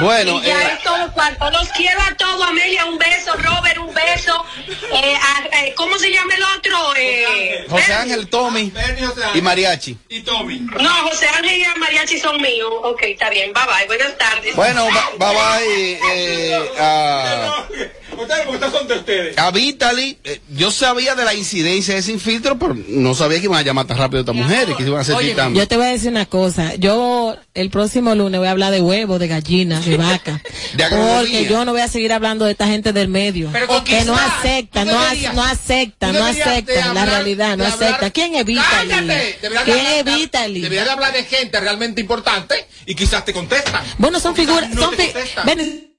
[0.00, 1.50] Bueno, y ya eh, es todo cuarto.
[1.50, 4.44] Los quiero a todos, Amelia, un beso, Robert, un beso.
[4.92, 6.94] Eh, a- eh, ¿Cómo se llama el otro?
[6.96, 9.38] Eh, José Ángel, Tommy José Ángel.
[9.38, 9.98] y Mariachi.
[10.08, 10.60] Y Tommy.
[10.60, 12.70] no, José Ángel y mariachi son míos.
[12.84, 14.54] Ok, está bien, bye bye, buenas tardes.
[14.56, 14.86] Bueno,
[15.18, 15.98] bye bye.
[16.14, 17.66] eh, a-
[18.18, 19.34] ustedes porque.
[19.36, 23.44] A Vitali, eh, yo sabía de la incidencia de sin filtro, pero no sabía que
[23.46, 25.54] iban a llamar tan rápido a estas mujeres, que se iban a sentir tan...
[25.54, 26.74] Yo te voy a decir una cosa.
[26.76, 30.40] Yo el próximo lunes voy a hablar de huevo, de gallina, de vaca.
[30.74, 33.50] De porque yo no voy a seguir hablando de esta gente del medio.
[33.52, 34.38] Pero que no conquistar.
[34.38, 38.10] acepta, no, deberías- no acepta, no acepta la hablar- realidad, no hablar- acepta.
[38.10, 38.32] ¿Quién.
[38.32, 42.54] Deberías de ¿Quién hablar- evita Deberías de hablar de gente realmente importante
[42.86, 43.82] y quizás te contestan.
[43.98, 45.91] Bueno, son figuras, no son te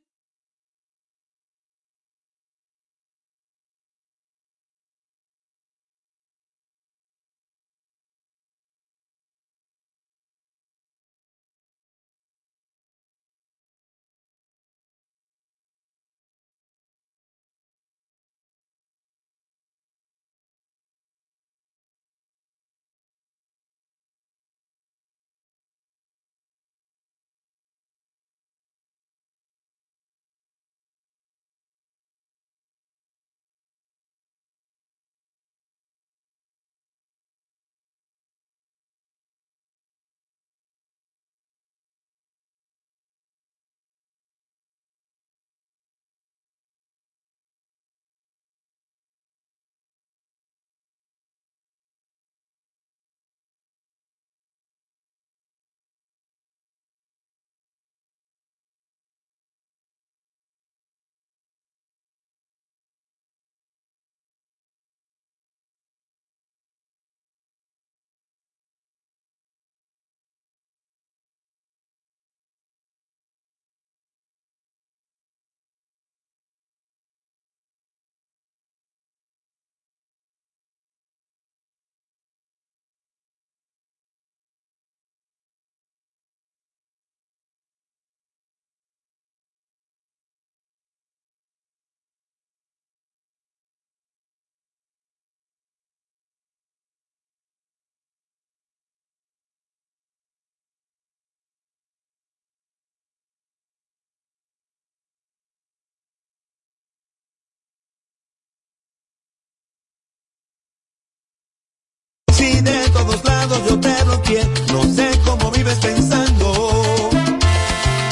[113.06, 117.10] todos lados yo te bloqueé, no sé cómo vives pensando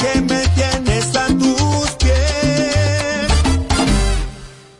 [0.00, 3.28] que me tienes a tus pies.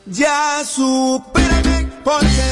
[0.06, 2.51] Ya supérame porque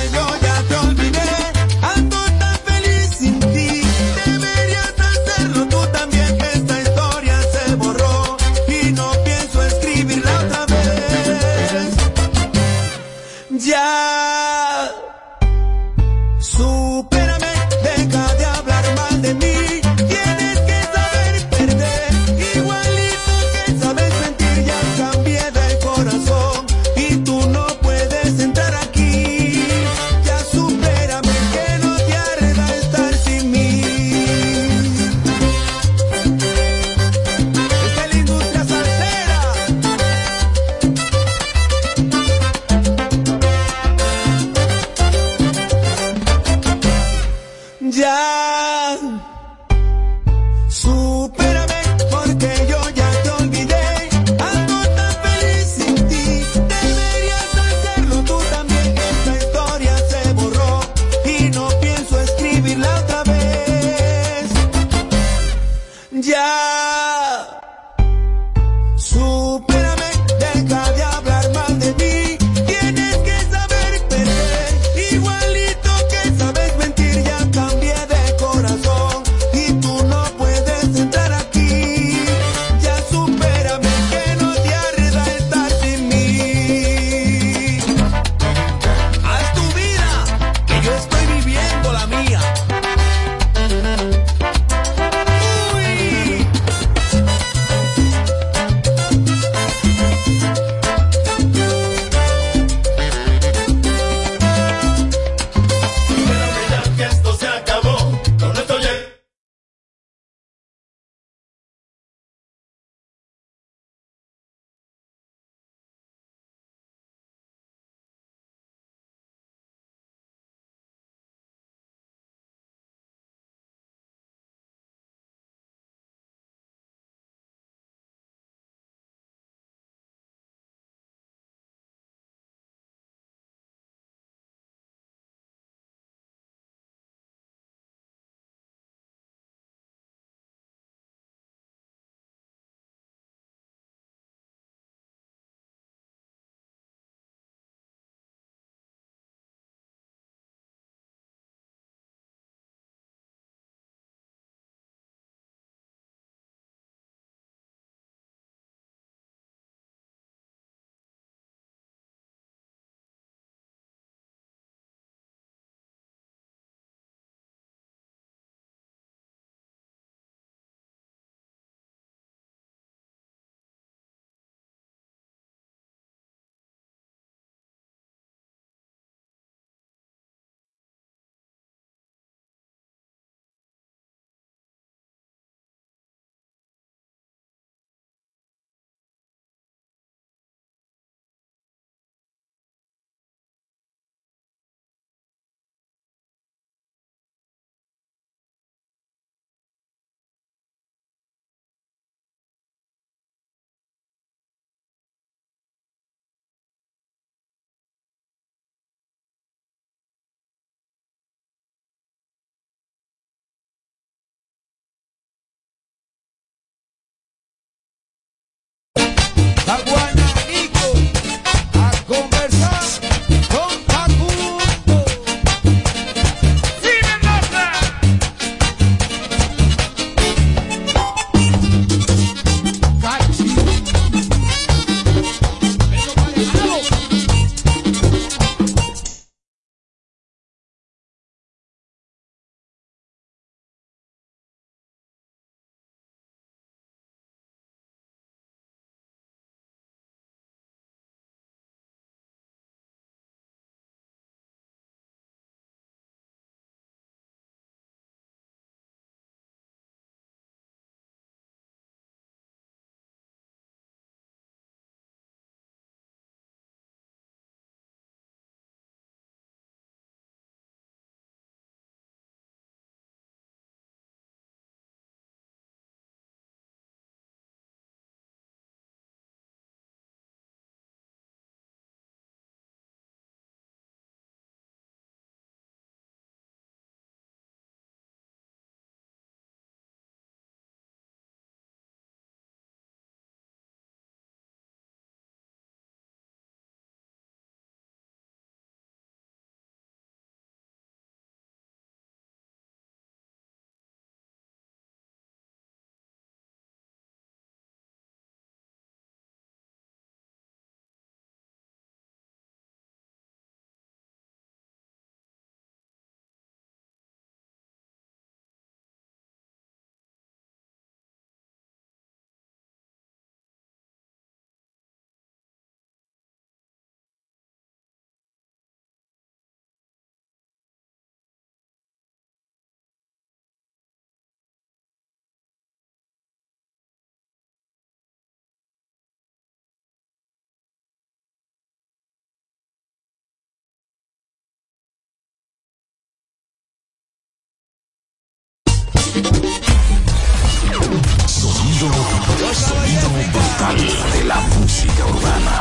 [355.05, 355.61] Urbana.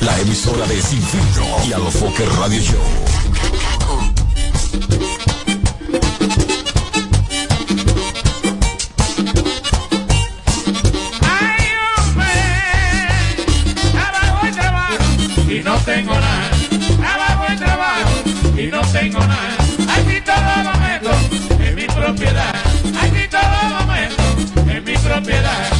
[0.00, 1.02] La emisora de Sin
[1.68, 2.80] y Alofoque Radio Show.
[14.38, 16.50] El trabajo no tengo nada.
[17.14, 18.10] Abajo el trabajo
[18.56, 19.56] y no tengo nada.
[19.94, 21.10] Aquí todo momento
[21.62, 22.54] en mi propiedad.
[23.02, 24.22] Aquí todo momento
[24.70, 25.73] en mi propiedad.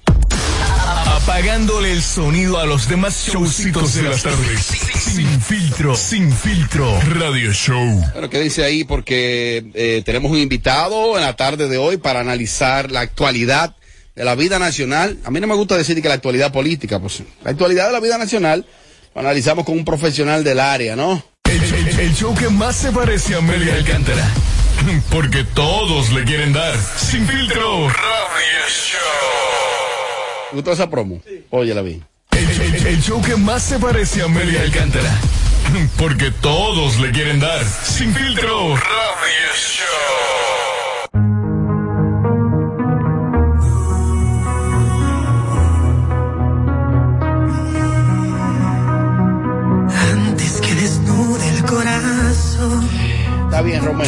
[1.04, 4.60] Apagándole el sonido a los demás showcitos de las tardes.
[4.60, 7.84] Sin filtro, sin filtro, radio show.
[8.12, 12.92] Bueno, quédense ahí porque eh, tenemos un invitado en la tarde de hoy para analizar
[12.92, 13.74] la actualidad
[14.14, 15.18] de la vida nacional.
[15.24, 18.00] A mí no me gusta decir que la actualidad política, pues la actualidad de la
[18.00, 18.64] vida nacional
[19.12, 21.20] lo analizamos con un profesional del área, ¿no?
[21.98, 24.24] El, show que más se parece a Amelia Alcántara.
[25.10, 26.74] Porque todos le quieren dar.
[26.98, 29.00] Sin filtro, radio show.
[30.50, 31.20] ¿Te gustó esa promo?
[31.50, 32.02] Oye, la vi.
[32.32, 35.10] El, el- el show que más se parece a Amelia Alcántara.
[35.98, 37.64] Porque todos le quieren dar.
[37.64, 40.45] Sin filtro, radio show.
[53.56, 54.06] Está bien, Romeo.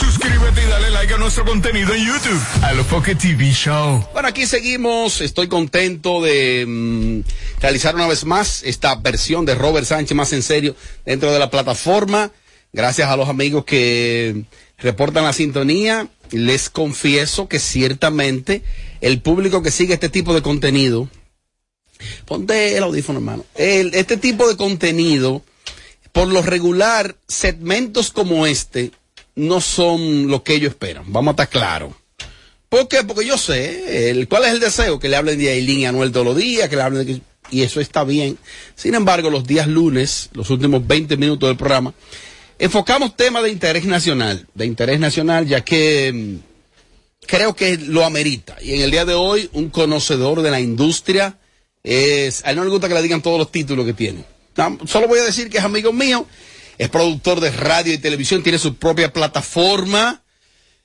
[0.00, 2.40] Suscríbete y dale like a nuestro contenido en YouTube.
[2.62, 4.02] Alofoque TV Show.
[4.14, 5.20] Bueno, aquí seguimos.
[5.20, 10.42] Estoy contento de mm, realizar una vez más esta versión de Robert Sánchez más en
[10.42, 12.30] serio dentro de la plataforma.
[12.72, 14.44] Gracias a los amigos que
[14.78, 16.08] reportan la sintonía.
[16.30, 18.62] Les confieso que ciertamente
[19.02, 21.10] el público que sigue este tipo de contenido,
[22.24, 23.44] ponte el audífono, hermano.
[23.54, 25.42] El- este tipo de contenido,
[26.14, 28.92] por lo regular, segmentos como este
[29.34, 31.02] no son lo que ellos esperan.
[31.08, 31.92] Vamos a estar claros.
[32.68, 33.02] ¿Por qué?
[33.02, 36.12] Porque yo sé el, cuál es el deseo, que le hablen de Aileen y Anuel
[36.12, 37.20] todos los días, que le hablen de...
[37.50, 38.38] Y eso está bien.
[38.76, 41.92] Sin embargo, los días lunes, los últimos 20 minutos del programa,
[42.60, 48.56] enfocamos temas de interés nacional, de interés nacional, ya que mm, creo que lo amerita.
[48.62, 51.38] Y en el día de hoy, un conocedor de la industria
[51.82, 54.33] es, a él no le gusta que le digan todos los títulos que tiene.
[54.86, 56.26] Solo voy a decir que es amigo mío,
[56.78, 60.20] es productor de radio y televisión, tiene su propia plataforma.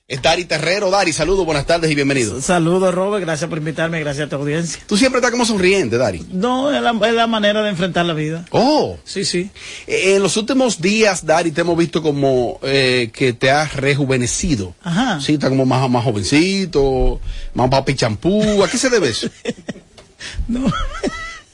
[0.08, 0.90] Es Dari Terrero.
[0.90, 2.42] Dari, saludos, buenas tardes y bienvenido.
[2.42, 3.24] Saludos, Robert.
[3.24, 4.00] Gracias por invitarme.
[4.00, 4.82] Gracias a tu audiencia.
[4.88, 6.26] Tú siempre estás como sonriente, Dari.
[6.32, 8.44] No, es la, es la manera de enfrentar la vida.
[8.50, 8.98] Oh.
[9.04, 9.52] Sí, sí.
[9.86, 14.74] Eh, En los últimos días, Dari, te hemos visto como eh, que te has rejuvenecido.
[14.82, 15.22] Ajá.
[15.22, 17.22] Sí, está como más, más jovencito,
[17.54, 18.64] más papi champú.
[18.64, 19.30] ¿A qué se debe eso?
[20.48, 20.74] no.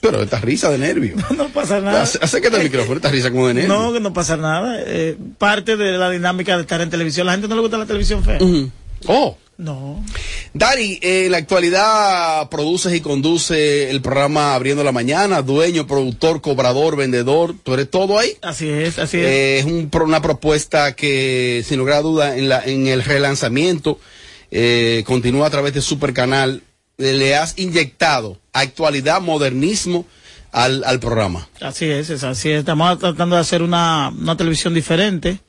[0.05, 1.15] Pero esta risa de nervio.
[1.35, 2.03] No pasa nada.
[2.03, 3.73] Acércate al micrófono, esta risa como de nervio.
[3.73, 4.77] No, que no pasa nada.
[4.85, 7.25] Eh, parte de la dinámica de estar en televisión.
[7.25, 8.39] La gente no le gusta la televisión fea.
[9.07, 9.37] Oh.
[9.57, 10.03] No.
[10.53, 16.41] Dari, eh, en la actualidad produces y conduce el programa Abriendo la Mañana, dueño, productor,
[16.41, 18.33] cobrador, vendedor, tú eres todo ahí.
[18.41, 19.25] Así es, así es.
[19.25, 23.97] Eh, es un una propuesta que, sin lugar a duda, en, la, en el relanzamiento,
[24.51, 26.61] eh, continúa a través de Supercanal.
[26.97, 30.05] Eh, le has inyectado actualidad, modernismo
[30.51, 31.47] al, al programa.
[31.61, 32.59] Así es, es así es.
[32.59, 35.39] Estamos tratando de hacer una, una televisión diferente.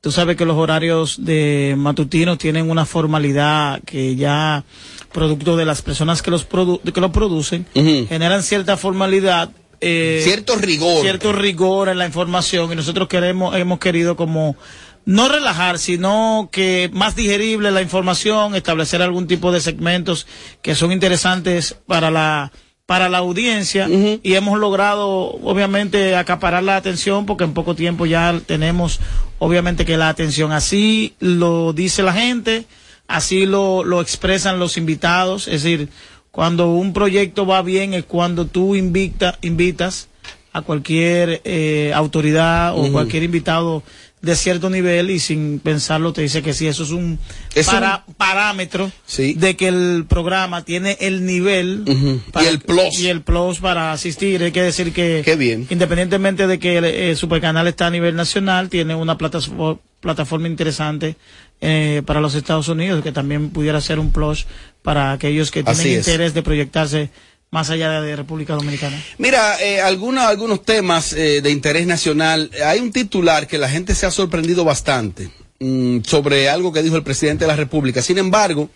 [0.00, 4.64] Tú sabes que los horarios de matutinos tienen una formalidad que ya,
[5.12, 7.66] producto de las personas que los, produ- que los producen,
[8.08, 9.50] generan cierta formalidad.
[9.80, 11.02] eh, Cierto rigor.
[11.02, 14.56] Cierto rigor en la información y nosotros queremos, hemos querido como
[15.04, 20.26] no relajar, sino que más digerible la información, establecer algún tipo de segmentos
[20.62, 22.52] que son interesantes para la
[22.86, 23.88] para la audiencia.
[23.88, 29.00] Y hemos logrado obviamente acaparar la atención porque en poco tiempo ya tenemos
[29.38, 30.52] obviamente que la atención.
[30.52, 32.66] Así lo dice la gente
[33.12, 35.88] así lo, lo expresan los invitados, es decir,
[36.30, 40.08] cuando un proyecto va bien es cuando tú invita, invitas
[40.52, 43.82] a cualquier eh, autoridad o cualquier invitado
[44.22, 47.18] de cierto nivel y sin pensarlo te dice que sí, eso es un
[47.54, 52.98] Es para- parámetro de que el programa tiene el nivel Y el plus.
[53.00, 54.42] y el plus para asistir.
[54.42, 55.66] Hay que decir que Qué bien.
[55.70, 61.16] independientemente de que el eh, Supercanal está a nivel nacional, tiene una plataforma, plataforma interesante
[61.60, 64.46] eh, para los Estados Unidos que también pudiera ser un plus
[64.82, 65.98] para aquellos que tienen es.
[65.98, 67.10] interés de proyectarse
[67.52, 69.00] más allá de República Dominicana.
[69.18, 72.50] Mira, eh, algunos, algunos temas eh, de interés nacional.
[72.64, 76.96] Hay un titular que la gente se ha sorprendido bastante mm, sobre algo que dijo
[76.96, 78.00] el presidente de la República.
[78.00, 78.70] Sin embargo,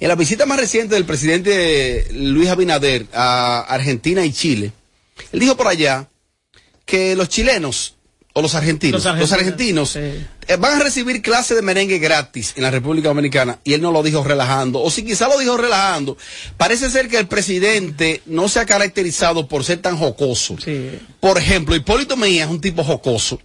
[0.00, 4.72] en la visita más reciente del presidente Luis Abinader a Argentina y Chile,
[5.30, 6.08] él dijo por allá
[6.84, 7.94] que los chilenos
[8.32, 9.96] o los argentinos, Los los argentinos,
[10.58, 14.02] van a recibir clases de merengue gratis en la República Dominicana y él no lo
[14.02, 16.16] dijo relajando, o si quizá lo dijo relajando,
[16.56, 20.56] parece ser que el presidente no se ha caracterizado por ser tan jocoso.
[21.20, 23.40] Por ejemplo, Hipólito Mejía es un tipo jocoso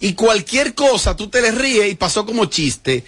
[0.00, 3.04] y cualquier cosa tú te le ríes y pasó como chiste.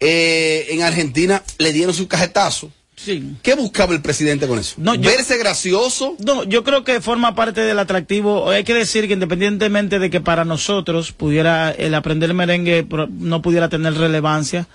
[0.00, 2.70] Eh, en Argentina le dieron su cajetazo.
[3.02, 3.34] Sí.
[3.42, 4.74] ¿Qué buscaba el presidente con eso?
[4.96, 6.16] yo- ¿Verse gracioso?
[6.18, 8.50] No, yo creo que forma parte del atractivo.
[8.50, 12.84] Hay que decir que independientemente de que para nosotros pudiera el aprender merengue
[13.18, 14.66] no pudiera tener relevancia,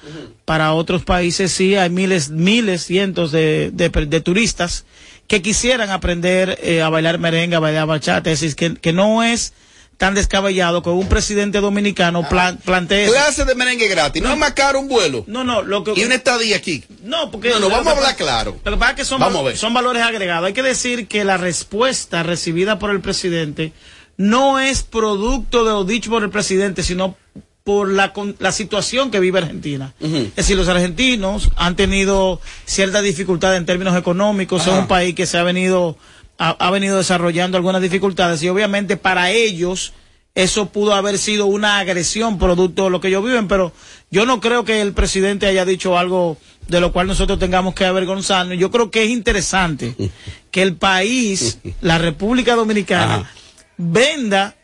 [0.45, 4.85] para otros países sí hay miles, miles, cientos de, de, de turistas
[5.27, 8.31] que quisieran aprender eh, a bailar merengue, a bailar bachata.
[8.31, 9.53] Es decir, que, que no es
[9.97, 13.07] tan descabellado que un presidente dominicano plan- plantee.
[13.09, 14.21] Clase de merengue gratis.
[14.21, 15.23] No, es más caro un vuelo.
[15.27, 15.93] No, no, lo que.
[15.95, 16.83] Y una estadía aquí.
[17.03, 17.49] No, porque.
[17.51, 18.57] No, no, vamos a hablar claro.
[18.63, 20.47] Lo que pasa es que son, val- son valores agregados.
[20.47, 23.71] Hay que decir que la respuesta recibida por el presidente
[24.17, 27.15] no es producto de lo dicho por el presidente, sino
[27.63, 29.93] por la, con- la situación que vive Argentina.
[30.01, 35.25] Es decir, los argentinos han tenido cierta dificultad en términos económicos, es un país que
[35.25, 35.97] se ha venido,
[36.37, 39.93] ha, ha venido desarrollando algunas dificultades y obviamente para ellos
[40.35, 43.71] eso pudo haber sido una agresión producto de lo que ellos viven, pero
[44.09, 47.85] yo no creo que el presidente haya dicho algo de lo cual nosotros tengamos que
[47.85, 48.57] avergonzarnos.
[48.57, 49.95] Yo creo que es interesante
[50.49, 53.29] que el país, la República Dominicana,
[53.77, 54.55] venda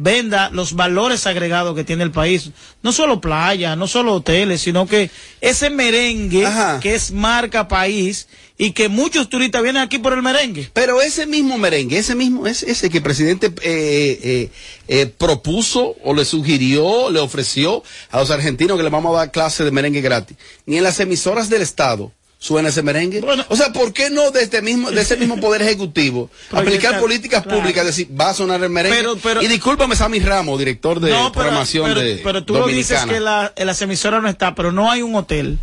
[0.00, 2.50] venda los valores agregados que tiene el país.
[2.82, 6.46] No solo playa, no solo hoteles, sino que ese merengue
[6.80, 10.70] que es marca país y que muchos turistas vienen aquí por el merengue.
[10.72, 14.50] Pero ese mismo merengue, ese mismo, ese, ese que el presidente eh, eh,
[14.88, 19.30] eh, propuso o le sugirió, le ofreció a los argentinos que le vamos a dar
[19.32, 20.36] clase de merengue gratis,
[20.66, 23.20] ni en las emisoras del Estado suena ese merengue.
[23.48, 27.42] o sea, ¿por qué no de este mismo, de ese mismo poder ejecutivo aplicar políticas
[27.42, 27.58] claro.
[27.58, 28.96] públicas, decir, va a sonar el merengue?
[28.98, 32.66] Pero- pero- y discúlpame, Sammy Ramos, director de No, pero- programación de pero tú lo
[32.68, 35.58] dices que la, las emisoras no está, pero no hay un hotel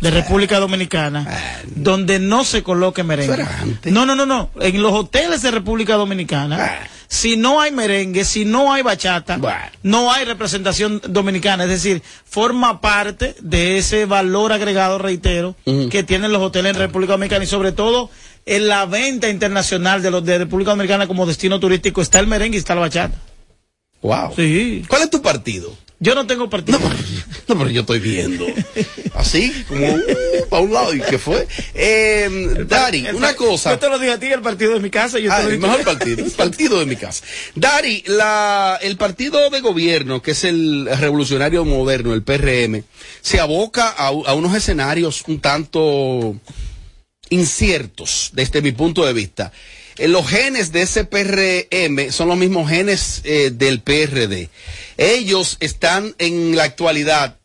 [0.00, 3.44] de República Dominicana donde no se coloque merengue.
[3.84, 4.50] No, no, no, no.
[4.60, 9.38] En los hoteles de República Dominicana, si no hay merengue, si no hay bachata,
[9.82, 11.64] no hay representación dominicana.
[11.64, 17.12] Es decir, forma parte de ese valor agregado, reitero, que tienen los hoteles en República
[17.14, 18.10] Dominicana y sobre todo
[18.44, 22.56] en la venta internacional de los de República Dominicana como destino turístico está el merengue
[22.56, 23.16] y está la bachata.
[24.02, 24.34] Wow.
[24.36, 24.84] Sí.
[24.88, 25.76] ¿Cuál es tu partido?
[25.98, 26.78] Yo no tengo partido.
[27.48, 28.44] No, pero yo estoy viendo.
[29.14, 30.94] Así, como uh, para un lado.
[30.94, 31.46] ¿Y qué fue?
[31.74, 33.70] Eh, Dari, una cosa.
[33.70, 35.18] Yo te lo dije a ti, el partido de mi casa.
[35.18, 37.24] Yo Ah, te lo el mejor partido, el partido de mi casa.
[37.54, 42.82] Dari, la, el partido de gobierno, que es el revolucionario moderno, el PRM,
[43.22, 46.36] se aboca a, a unos escenarios un tanto
[47.30, 49.52] inciertos desde mi punto de vista.
[49.98, 54.50] Eh, los genes de ese PRM son los mismos genes eh, del PRD.
[54.96, 57.38] Ellos están en la actualidad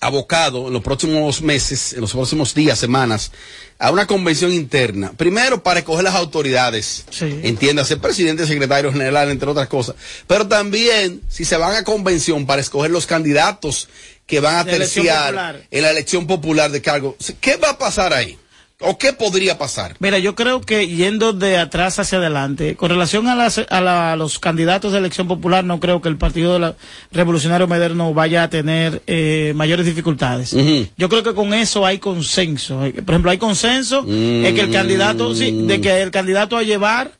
[0.00, 3.32] abocados en los próximos meses, en los próximos días, semanas,
[3.78, 5.12] a una convención interna.
[5.16, 7.04] Primero, para escoger las autoridades.
[7.20, 9.96] Entiéndase, presidente, secretario general, entre otras cosas.
[10.26, 13.88] Pero también, si se van a convención, para escoger los candidatos
[14.26, 17.16] que van a De terciar en la elección popular de cargo.
[17.40, 18.38] ¿Qué va a pasar ahí?
[18.80, 19.96] ¿O qué podría pasar?
[19.98, 24.12] Mira, yo creo que yendo de atrás hacia adelante, con relación a, las- a la-
[24.12, 26.76] a los candidatos de elección popular, no creo que el Partido de la-
[27.10, 30.54] Revolucionario Moderno vaya a tener eh, mayores dificultades.
[30.96, 32.78] Yo creo que con eso hay consenso.
[32.78, 37.17] Por ejemplo, hay consenso en que el candidato, sí, de que el candidato a llevar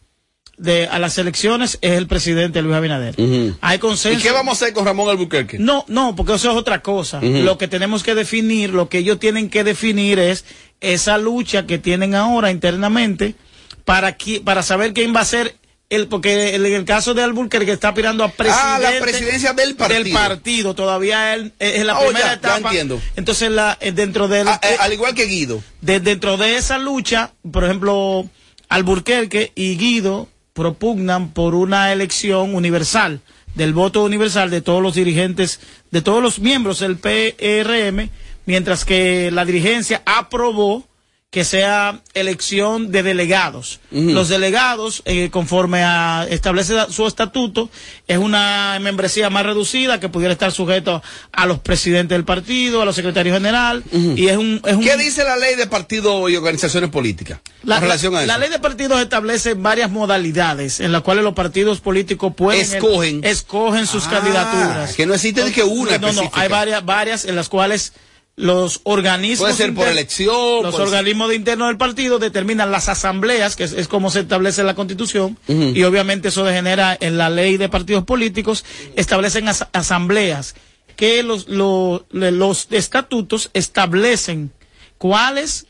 [0.59, 3.15] de, a las elecciones es el presidente Luis Abinader.
[3.61, 4.19] Hay consenso.
[4.19, 5.59] ¿Y qué vamos a hacer con Ramón Albuquerque?
[5.59, 7.21] No, no, porque eso es otra cosa.
[7.23, 10.45] Lo que tenemos que definir, lo que ellos tienen que definir es
[10.81, 13.35] esa lucha que tienen ahora internamente
[13.85, 15.57] para, qui- para saber quién va a ser
[15.91, 18.63] el, porque en el caso de Albuquerque está aspirando a presidente.
[18.63, 20.05] Ah, la presidencia del partido.
[20.05, 22.59] Del partido, todavía él, eh, es la Oh, primera ya, ya etapa.
[22.69, 23.01] entiendo.
[23.17, 24.47] Entonces, la, eh, dentro del.
[24.49, 25.63] Ah, eh, al igual que Guido.
[25.81, 28.29] de- dentro de esa lucha, por ejemplo,
[28.69, 30.29] Alburquerque y Guido
[30.59, 33.21] propugnan por una elección universal,
[33.55, 35.61] del voto universal de todos los dirigentes,
[35.93, 38.11] de todos los miembros del PRM,
[38.45, 40.88] mientras que la dirigencia aprobó
[41.31, 43.81] que sea elección de delegados.
[43.91, 47.69] Los delegados, eh, conforme a establece su estatuto,
[48.07, 51.03] es una membresía más reducida que pudiera estar sujeto
[51.33, 54.97] a los presidentes del partido, a los secretarios general, y es un, es un ¿Qué
[54.97, 58.33] dice la ley de partidos y organizaciones políticas la, relación a la- eso?
[58.33, 63.21] la ley de partidos establece varias modalidades en las cuales los partidos políticos pueden Escogen.
[63.23, 64.95] escogen sus Ah, candidaturas.
[64.95, 67.93] que no existe de que una No, no, hay varias, varias en las cuales
[68.39, 72.89] los organismos Puede ser por inter- elección, los organismos de interno del partido determinan las
[72.89, 77.19] asambleas, que es, es como se establece en la constitución, y obviamente eso degenera en
[77.19, 78.65] la ley de partidos políticos,
[78.95, 80.55] establecen as- asambleas
[80.95, 84.53] que los, lo- le- los estatutos establecen
[84.99, 85.67] cuáles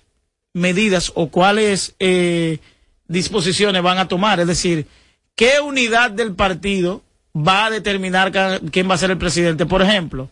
[0.52, 2.58] medidas o cuáles eh,
[3.06, 4.40] disposiciones van a tomar.
[4.40, 4.86] Es decir,
[5.36, 7.02] qué unidad del partido
[7.34, 8.30] va a determinar
[8.70, 9.64] quién va a ser el presidente.
[9.66, 10.30] Por ejemplo,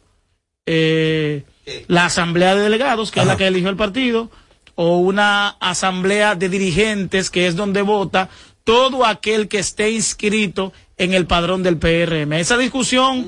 [0.66, 1.44] eh,
[1.86, 4.30] la asamblea de delegados, que es la que eligió el partido,
[4.74, 8.28] o una asamblea de dirigentes, que es donde vota
[8.64, 12.32] todo aquel que esté inscrito en el padrón del PRM.
[12.32, 13.26] Esa discusión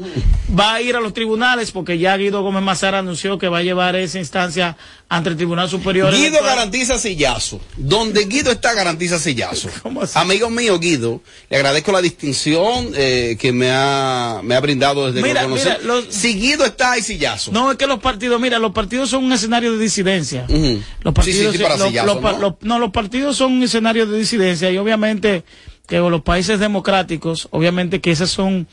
[0.59, 3.63] va a ir a los tribunales porque ya Guido Gómez Mazara anunció que va a
[3.63, 4.79] llevar esa instancia
[5.11, 6.11] ante el Tribunal Superior.
[6.11, 6.57] Guido Electoral.
[6.57, 7.61] garantiza sillazo.
[7.77, 9.69] Donde Guido está, garantiza sillazo.
[10.15, 15.21] Amigo mío, Guido, le agradezco la distinción eh, que me ha, me ha brindado desde
[15.21, 15.69] Mira, que lo conocí.
[15.69, 17.53] mira, los- Si Guido está, hay sillazo.
[17.53, 20.47] No, es que los partidos, mira, los partidos son un escenario de disidencia.
[20.49, 22.39] Los Sí, sí, partidos, sí, para los- sillazo, los pa- ¿no?
[22.39, 25.45] los- no, los partidos son un escenario de disidencia y obviamente
[25.89, 28.69] que los países democráticos, obviamente que esas son,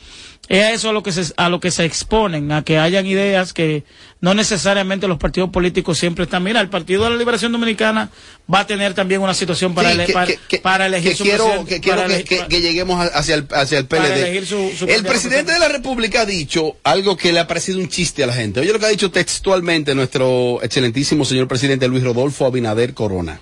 [0.48, 3.06] es a eso a lo que se, a lo que se exponen, a que hayan
[3.06, 3.84] ideas que
[4.20, 6.42] no necesariamente los partidos políticos siempre están.
[6.44, 8.10] Mira, el Partido de la Liberación Dominicana
[8.52, 11.16] va a tener también una situación para, Sí, ele- que- para, que- para elegir que
[11.16, 13.86] su quiero, presidente, que, quiero para que, ele- que- que lleguemos hacia el, hacia el
[13.86, 14.20] PLD.
[14.20, 17.78] elegir su- su el presidente de la República ha dicho algo que le ha parecido
[17.78, 18.60] un chiste a la gente.
[18.60, 23.40] Oye lo que ha dicho textualmente nuestro excelentísimo señor presidente Luis Rodolfo Abinader Corona.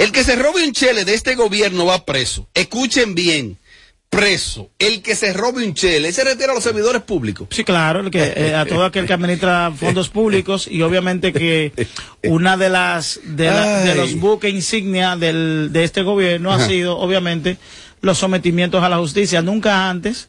[0.00, 2.48] El que se robe un chele de este gobierno va preso.
[2.54, 3.56] Escuchen bien.
[4.08, 4.70] Preso.
[4.80, 7.46] El que se robe un chele, se retira a los servidores públicos.
[7.52, 11.72] Sí, claro, el que, eh, a todo aquel que administra fondos públicos y obviamente que
[12.24, 16.98] una de las de, la- de los buques insignia del, de este gobierno ha sido
[16.98, 17.56] obviamente
[18.00, 19.42] los sometimientos a la justicia.
[19.42, 20.28] Nunca antes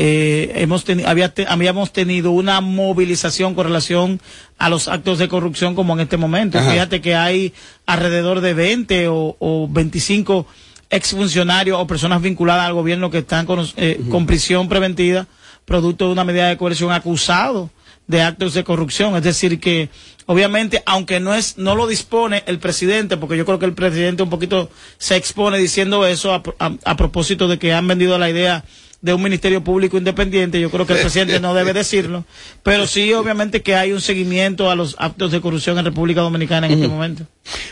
[0.00, 4.20] eh, hemos teni- había te- habíamos tenido una movilización con relación
[4.56, 6.58] a los actos de corrupción como en este momento.
[6.58, 6.70] Ajá.
[6.70, 7.52] Fíjate que hay
[7.84, 10.46] alrededor de 20 o, o 25
[10.90, 15.26] exfuncionarios o personas vinculadas al gobierno que están con, eh, con prisión preventiva
[15.64, 17.70] producto de una medida de coerción acusado
[18.06, 19.16] de actos de corrupción.
[19.16, 19.90] Es decir, que
[20.26, 24.22] obviamente, aunque no es, no lo dispone el presidente, porque yo creo que el presidente
[24.22, 28.30] un poquito se expone diciendo eso a, a- a propósito de que han vendido la
[28.30, 28.64] idea
[29.00, 32.24] de un ministerio público independiente, yo creo que el presidente no debe decirlo,
[32.62, 36.66] pero sí obviamente que hay un seguimiento a los actos de corrupción en República Dominicana
[36.66, 37.26] en este momento.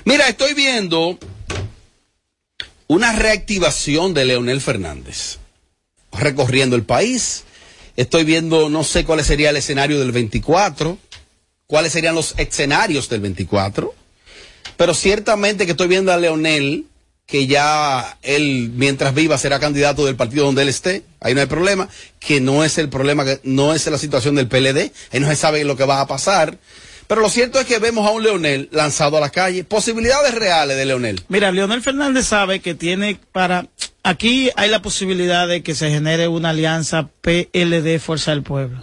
[0.04, 1.18] Mira, estoy viendo
[2.86, 5.38] una reactivación de Leonel Fernández
[6.12, 7.44] recorriendo el país.
[7.96, 10.98] Estoy viendo, no sé cuál sería el escenario del 24,
[11.66, 13.94] cuáles serían los escenarios del 24,
[14.76, 16.86] pero ciertamente que estoy viendo a Leonel,
[17.26, 21.46] que ya él, mientras viva, será candidato del partido donde él esté, ahí no hay
[21.48, 21.88] problema,
[22.20, 25.36] que no es el problema, que no es la situación del PLD, ahí no se
[25.36, 26.56] sabe lo que va a pasar.
[27.08, 29.62] Pero lo cierto es que vemos a un Leonel lanzado a la calle.
[29.62, 31.20] Posibilidades reales de Leonel.
[31.28, 33.68] Mira, Leonel Fernández sabe que tiene para...
[34.02, 38.82] Aquí hay la posibilidad de que se genere una alianza PLD Fuerza del Pueblo.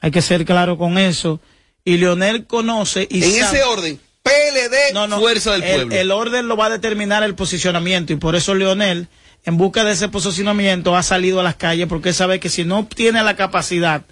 [0.00, 1.40] Hay que ser claro con eso.
[1.84, 5.94] Y Leonel conoce y en sabe- ese orden, PLD, Fuerza del el, Pueblo.
[5.96, 9.08] el orden lo va a determinar el posicionamiento y por eso Leonel,
[9.44, 12.86] en busca de ese posicionamiento, ha salido a las calles porque sabe que si no
[12.86, 14.02] tiene la capacidad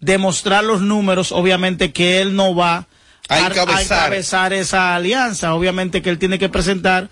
[0.00, 2.88] de mostrar los números, obviamente que él no va
[3.28, 3.82] A encabezar.
[3.82, 5.54] encabezar esa alianza.
[5.54, 7.08] Obviamente que él tiene que presentar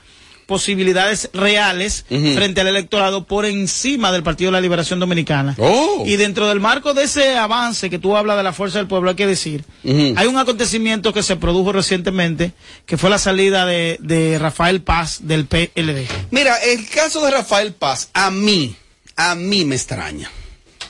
[0.50, 5.54] posibilidades reales frente al electorado por encima del Partido de la Liberación Dominicana.
[5.58, 6.02] Oh.
[6.04, 9.10] Y dentro del marco de ese avance que tú hablas de la fuerza del pueblo,
[9.10, 12.52] hay que decir, hay un acontecimiento que se produjo recientemente,
[12.84, 16.08] que fue la salida de, de Rafael Paz del PLD.
[16.32, 18.74] Mira, el caso de Rafael Paz, a mí,
[19.14, 20.28] a mí me extraña.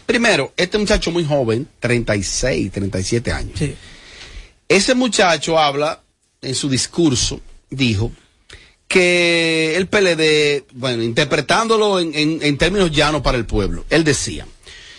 [0.07, 3.61] Primero, este muchacho muy joven, 36, 37 años.
[4.67, 6.01] Ese muchacho habla,
[6.41, 8.11] en su discurso, dijo
[8.91, 14.49] que el PLD, bueno, interpretándolo en, en- en términos llanos para el pueblo, él decía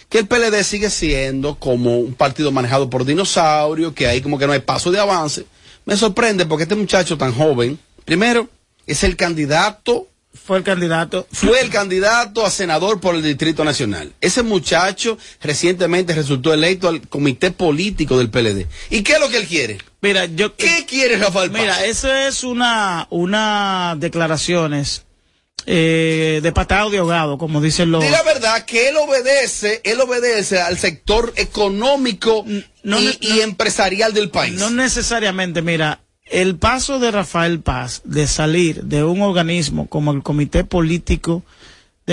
[0.07, 4.47] que el PLD sigue siendo como un partido manejado por dinosaurios, que ahí como que
[4.47, 5.45] no hay paso de avance.
[5.85, 8.47] Me sorprende porque este muchacho tan joven, primero,
[8.87, 10.07] es el candidato
[10.45, 11.27] Fue el candidato.
[11.33, 14.13] fue el candidato a senador por el Distrito Nacional.
[14.21, 18.67] Ese muchacho recientemente resultó electo al comité político del PLD.
[18.89, 19.79] ¿Y qué es lo que él quiere?
[20.01, 20.55] Mira, yo.
[20.55, 21.61] ¿Qué quiere Rafael Paz?
[21.61, 25.05] Mira, eso es una, una declaraciones
[25.67, 28.03] eh, de patado de ahogado, como dicen los.
[28.03, 34.31] Di la verdad que él obedece, él obedece al sector económico y, y empresarial del
[34.31, 34.59] país.
[34.59, 40.23] No necesariamente, mira, el paso de Rafael Paz de salir de un organismo como el
[40.23, 41.43] Comité Político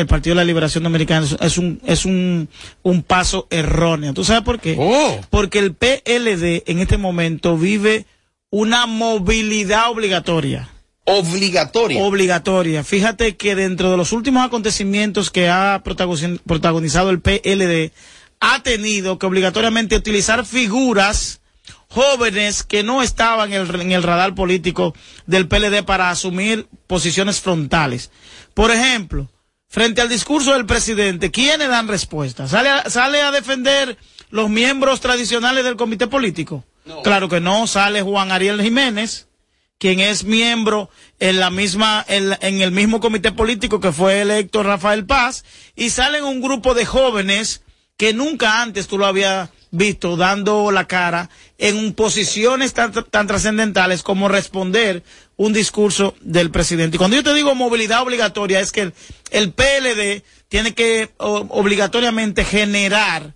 [0.01, 2.49] del Partido de la Liberación Dominicana es- un, es un,
[2.83, 4.15] un paso erróneo.
[4.15, 4.77] ¿Tú sabes por qué?
[4.79, 5.21] Oh.
[5.31, 8.07] Porque el PLD en este momento vive
[8.51, 10.69] una movilidad obligatoria.
[11.05, 12.03] Obligatoria.
[12.03, 12.85] Obligatoria.
[12.85, 17.93] Fíjate que dentro de los últimos acontecimientos que ha protagoniz- protagonizado el PLD,
[18.41, 21.41] ha tenido que obligatoriamente utilizar figuras
[21.89, 24.95] jóvenes que no estaban en el, en el radar político
[25.27, 28.11] del PLD para asumir posiciones frontales.
[28.55, 29.31] Por ejemplo,
[29.69, 32.49] frente al discurso del presidente, ¿quiénes dan respuesta?
[32.49, 33.97] ¿Sale a, sale a defender
[34.31, 36.65] los miembros tradicionales del comité político?
[37.05, 39.29] Claro que no, sale Juan Ariel Jiménez,
[39.79, 40.89] quien es miembro
[41.21, 45.45] en la misma, en, en el mismo comité político que fue electo Rafael Paz,
[45.77, 47.63] y salen un grupo de jóvenes
[47.99, 54.03] que nunca antes tú lo habías visto dando la cara en posiciones tan, tan trascendentales
[54.03, 55.03] como responder
[55.39, 56.97] un discurso del presidente.
[56.97, 58.93] Y cuando yo te digo movilidad obligatoria, es que el,
[59.31, 63.35] el PLD tiene que o- obligatoriamente generar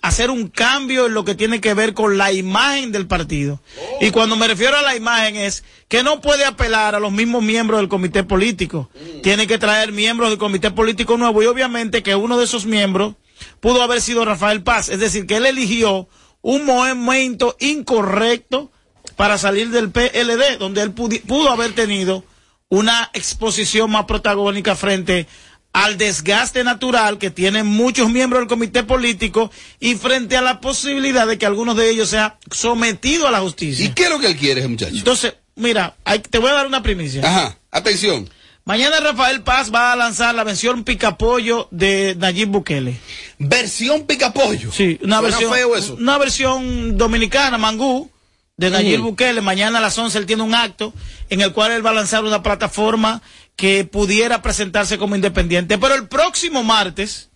[0.00, 3.60] hacer un cambio en lo que tiene que ver con la imagen del partido.
[4.02, 7.42] Y cuando me refiero a la imagen es que no puede apelar a los mismos
[7.42, 8.90] miembros del comité político.
[9.22, 13.14] Tiene que traer miembros del comité político nuevo y obviamente que uno de esos miembros
[13.60, 14.90] pudo haber sido Rafael Paz.
[14.90, 16.06] Es decir, que él eligió
[16.42, 18.70] un momento incorrecto
[19.16, 22.24] para salir del PLD, donde él pudo haber tenido
[22.68, 25.26] una exposición más protagónica frente
[25.72, 29.50] al desgaste natural que tienen muchos miembros del comité político
[29.80, 33.84] y frente a la posibilidad de que algunos de ellos sea sometido a la justicia.
[33.84, 34.94] ¿Y qué es lo que él quiere muchacho?
[34.94, 37.22] Entonces, mira, hay- te voy a dar una primicia.
[37.28, 38.28] Ajá, atención.
[38.64, 42.98] Mañana Rafael Paz va a lanzar la versión picapollo de Nayib Bukele.
[43.38, 44.72] ¿Versión picapollo?
[44.72, 45.94] Sí, una Suena versión, feo eso.
[46.00, 48.10] una versión dominicana, mangú,
[48.56, 49.00] de Nayib.
[49.00, 49.40] Bukele.
[49.40, 50.92] Mañana a las 11 él tiene un acto
[51.30, 53.22] en el cual él va a lanzar una plataforma
[53.56, 55.78] que pudiera presentarse como independiente.
[55.78, 57.30] Pero el próximo martes,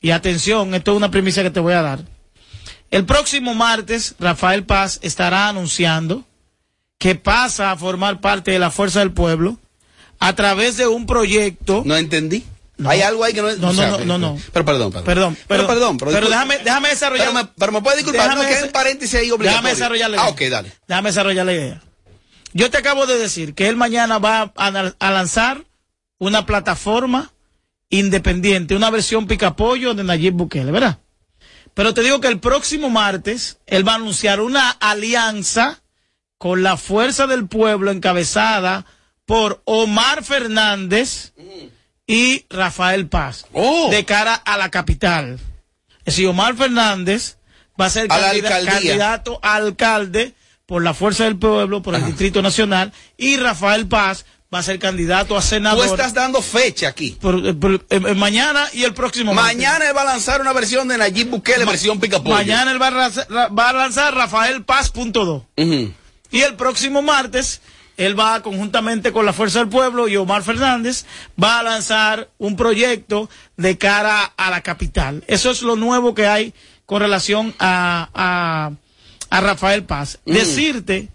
[0.00, 2.04] y atención, esto es una primicia que te voy a dar.
[2.90, 6.24] El próximo martes, Rafael Paz estará anunciando
[6.98, 9.58] que pasa a formar parte de la Fuerza del Pueblo
[10.18, 11.82] a través de un proyecto.
[11.84, 12.44] No entendí.
[12.86, 14.38] Hay algo ahí que no No, o sea, no, no, no, no.
[14.52, 15.04] Pero perdón, perdón.
[15.04, 17.28] Perdón, Pero perdón, perdón, pero, pero déjame, déjame desarrollar.
[17.28, 19.50] Pero me, pero me puede disculpar, no, Déjame desa- un paréntesis ahí obligatorio.
[19.50, 20.26] Déjame desarrollar la idea.
[20.26, 20.72] Ah, ok, dale.
[20.88, 21.82] Déjame desarrollar la idea.
[22.52, 24.66] Yo te acabo de decir que él mañana va a,
[24.98, 25.64] a lanzar
[26.18, 27.32] una plataforma
[27.88, 30.98] independiente, una versión picapollo de Nayib Bukele, ¿verdad?
[31.74, 35.80] Pero te digo que el próximo martes él va a anunciar una alianza
[36.38, 38.84] con la fuerza del pueblo encabezada
[39.26, 41.32] por Omar Fernández
[42.10, 43.46] y Rafael Paz
[43.90, 45.38] de cara a la capital.
[46.04, 47.36] Es decir, Omar Fernández
[47.80, 50.34] va a ser A candida- candidato a alcalde
[50.66, 54.78] por la fuerza del pueblo, por el Distrito Nacional, y Rafael Paz va a ser
[54.80, 55.86] candidato a Tú senador.
[55.86, 57.16] estás dando fecha aquí.
[57.20, 59.56] por- por- eh, eh, mañana y el próximo martes.
[59.56, 62.34] Mañana él va a lanzar una versión de Nayib Bukele, versión picapollo.
[62.34, 65.42] Mañana él va a, lanzar- va a lanzar Rafael Paz punto dos.
[65.56, 65.92] Ujú.
[66.32, 67.60] Y el próximo martes,
[67.96, 71.04] él va conjuntamente con la Fuerza del Pueblo y Omar Fernández,
[71.42, 75.22] va a lanzar un proyecto de cara a la capital.
[75.26, 76.54] Eso es lo nuevo que hay
[76.86, 78.72] con relación a, a,
[79.30, 80.18] a Rafael Paz.
[80.24, 80.32] Mm.
[80.32, 81.08] Decirte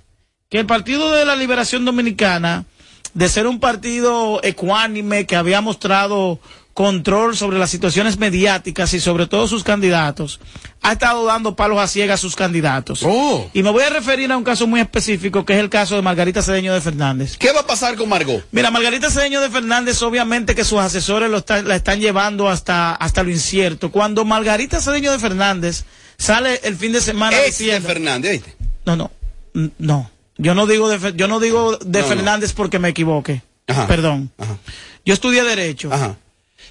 [0.49, 2.65] que el Partido de la Liberación Dominicana,
[3.13, 6.39] de ser un partido ecuánime que había mostrado
[6.75, 10.41] control sobre las situaciones mediáticas y sobre todo sus candidatos,
[10.81, 12.99] ha estado dando palos a ciegas a sus candidatos.
[13.03, 13.49] Oh.
[13.53, 16.01] Y me voy a referir a un caso muy específico, que es el caso de
[16.01, 17.37] Margarita Cedeño de Fernández.
[17.37, 18.43] ¿Qué va a pasar con Margot?
[18.51, 22.93] Mira, Margarita Cedeño de Fernández, obviamente que sus asesores lo están- la están llevando hasta,
[22.93, 23.89] hasta lo incierto.
[23.89, 25.85] Cuando Margarita Cedeño de Fernández
[26.17, 27.87] sale el fin de semana Ex de diciendo...
[27.87, 28.55] Fernández, ¿viste?
[28.85, 29.11] No, no,
[29.79, 30.11] no.
[30.37, 32.13] Yo no digo de, yo no digo de No, no.
[32.13, 33.41] Fernández porque me equivoque.
[33.65, 33.87] Ajá.
[33.87, 34.29] Perdón.
[35.05, 35.89] Yo estudié Derecho.
[35.93, 36.17] Ajá.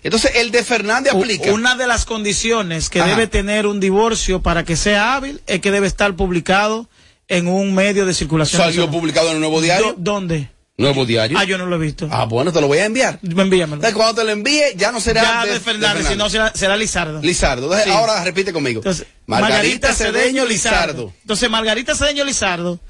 [0.04, 1.50] Entonces, el de Fernández aplica.
[1.52, 3.08] Una de las condiciones que Ajá.
[3.10, 6.88] debe tener un divorcio para que sea hábil es que debe estar publicado
[7.26, 8.60] en un medio de circulación.
[8.62, 9.94] Salió publicado en el nuevo diario.
[9.96, 10.50] ¿Dónde?
[10.76, 11.38] Nuevo diario.
[11.38, 12.08] Ah, yo no lo he visto.
[12.10, 13.18] Ah, bueno, te lo voy a enviar.
[13.22, 13.76] Envíamelo.
[13.76, 17.20] Entonces, cuando te lo envíe, ya no será Ya de Fernández, sino será, será Lizardo.
[17.22, 17.62] Lizardo.
[17.66, 17.90] Entonces, Sí.
[17.96, 18.82] ahora repite conmigo.
[19.26, 21.12] Margarita, Cedeño Lizardo.
[21.22, 22.80] Entonces, Margarita Cedeño Lizardo,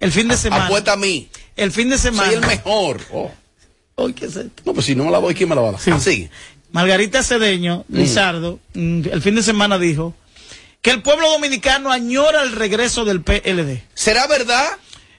[0.00, 0.66] el fin de semana.
[0.66, 1.28] Apuesta a mí.
[1.56, 2.26] El fin de semana.
[2.26, 3.00] Soy el mejor.
[3.12, 3.30] Oh.
[4.64, 5.80] No, pues si no me la doy, ¿quién me la va a dar?
[5.92, 6.30] Ah, sigue.
[6.72, 7.96] Margarita Cedeño, Mm.
[7.96, 10.14] Lizardo, mm, el fin de semana dijo
[10.82, 13.82] que el pueblo dominicano añora el regreso del PLD.
[13.94, 14.68] ¿Será verdad?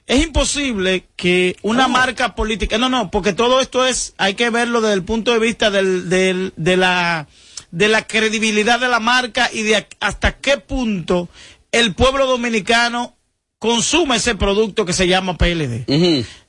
[0.06, 4.80] Es imposible que una marca política, no, no, porque todo esto es, hay que verlo
[4.80, 7.28] desde el punto de vista del, del- de la
[7.72, 11.28] de la credibilidad de la marca y de hasta qué punto
[11.70, 13.14] el pueblo dominicano
[13.60, 15.84] consume ese producto que se llama PLD.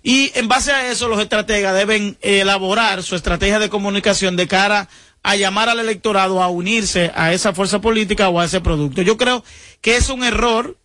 [0.01, 4.87] Y en base a eso, los estrategas deben elaborar su estrategia de comunicación de cara
[5.21, 9.01] a llamar al electorado a unirse a esa fuerza política o a ese producto.
[9.01, 9.43] Yo creo
[9.81, 10.77] que es un error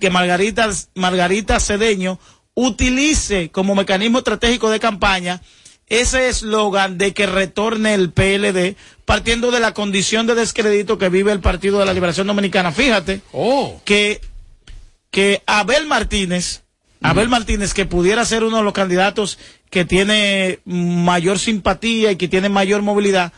[0.00, 2.18] que Margarita, Margarita Cedeño
[2.54, 5.40] utilice como mecanismo estratégico de campaña
[5.86, 11.30] ese eslogan de que retorne el PLD partiendo de la condición de descrédito que vive
[11.30, 12.72] el Partido de la Liberación Dominicana.
[12.72, 13.20] Fíjate
[13.84, 14.20] que
[15.12, 16.62] que Abel Martínez,
[17.02, 19.38] Abel Martínez, que pudiera ser uno de los candidatos
[19.70, 23.32] que tiene mayor simpatía y que tiene mayor movilidad,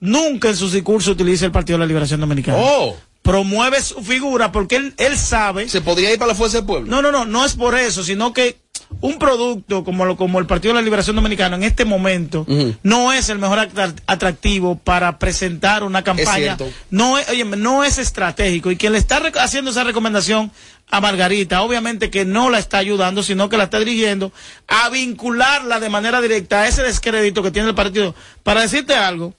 [0.00, 2.58] nunca en sus discursos utiliza el Partido de la Liberación Dominicana.
[2.60, 2.96] Oh.
[3.22, 5.68] Promueve su figura porque él, él sabe.
[5.68, 6.90] ¿Se podría ir para la fuerza del pueblo?
[6.90, 8.59] No, no, no, no es por eso, sino que
[9.02, 12.44] un producto como, lo, como el Partido de la Liberación Dominicana en este momento
[12.82, 16.56] no es el mejor atra- atractivo para presentar una campaña.
[16.90, 18.70] No es, oye, no es estratégico.
[18.70, 20.50] Y quien le está haciendo esa recomendación
[20.90, 24.32] a Margarita, obviamente que no la está ayudando, sino que la está dirigiendo
[24.68, 28.14] a vincularla de manera directa a ese descrédito que tiene el partido.
[28.42, 29.32] Para decirte algo,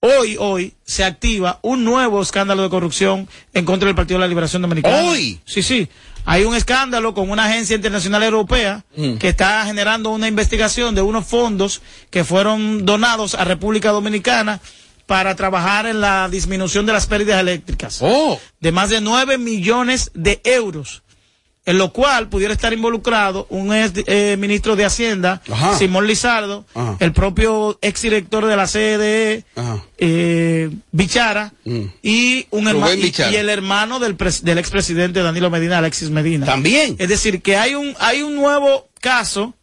[0.00, 4.28] hoy, hoy se activa un nuevo escándalo de corrupción en contra del Partido de la
[4.28, 4.96] Liberación Dominicana.
[5.10, 5.38] ¿Hoy?
[5.44, 5.88] Sí, sí.
[6.26, 9.16] Hay un escándalo con una agencia internacional europea Mm.
[9.18, 14.60] que está generando una investigación de unos fondos que fueron donados a República Dominicana
[15.06, 17.98] para trabajar en la disminución de las pérdidas eléctricas.
[18.00, 18.40] Oh.
[18.60, 21.02] De más de 9 millones de euros.
[21.66, 25.78] En lo cual pudiera estar involucrado un ex eh, ministro de Hacienda, Ajá.
[25.78, 26.96] Simón Lizardo, Ajá.
[27.00, 29.44] el propio exdirector de la CDE,
[29.98, 31.84] eh, Bichara, Mm.
[32.02, 36.44] y un hermano y, el hermano del, del expresidente Danilo Medina, Alexis Medina.
[36.44, 36.96] También.
[36.98, 39.54] Es decir, que hay un, hay un nuevo caso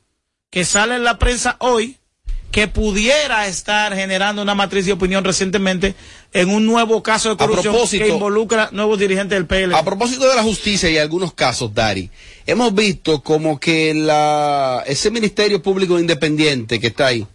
[0.50, 1.98] que sale en la prensa hoy
[2.52, 5.96] que pudiera estar generando una matriz de opinión recientemente
[6.34, 9.74] en un nuevo caso de corrupción que involucra nuevos dirigentes del PL.
[9.76, 12.10] A propósito de la justicia y algunos casos, Dari,
[12.46, 17.26] hemos visto como que la, ese Ministerio Público Independiente que está ahí,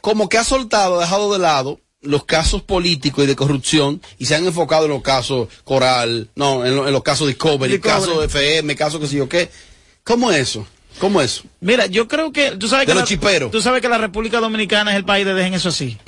[0.00, 4.26] como que ha soltado, ha dejado de lado los casos políticos y de corrupción y
[4.26, 8.00] se han enfocado en los casos Coral, no, en, lo- en los casos Discovery, Discovery.
[8.06, 9.48] casos FM, casos que sé yo qué.
[10.04, 10.66] ¿Cómo es eso?
[10.98, 11.44] ¿Cómo es eso?
[11.60, 13.50] Mira, yo creo que tú sabes De que los la, chiperos.
[13.50, 15.98] tú sabes que la República Dominicana es el país de dejen eso así.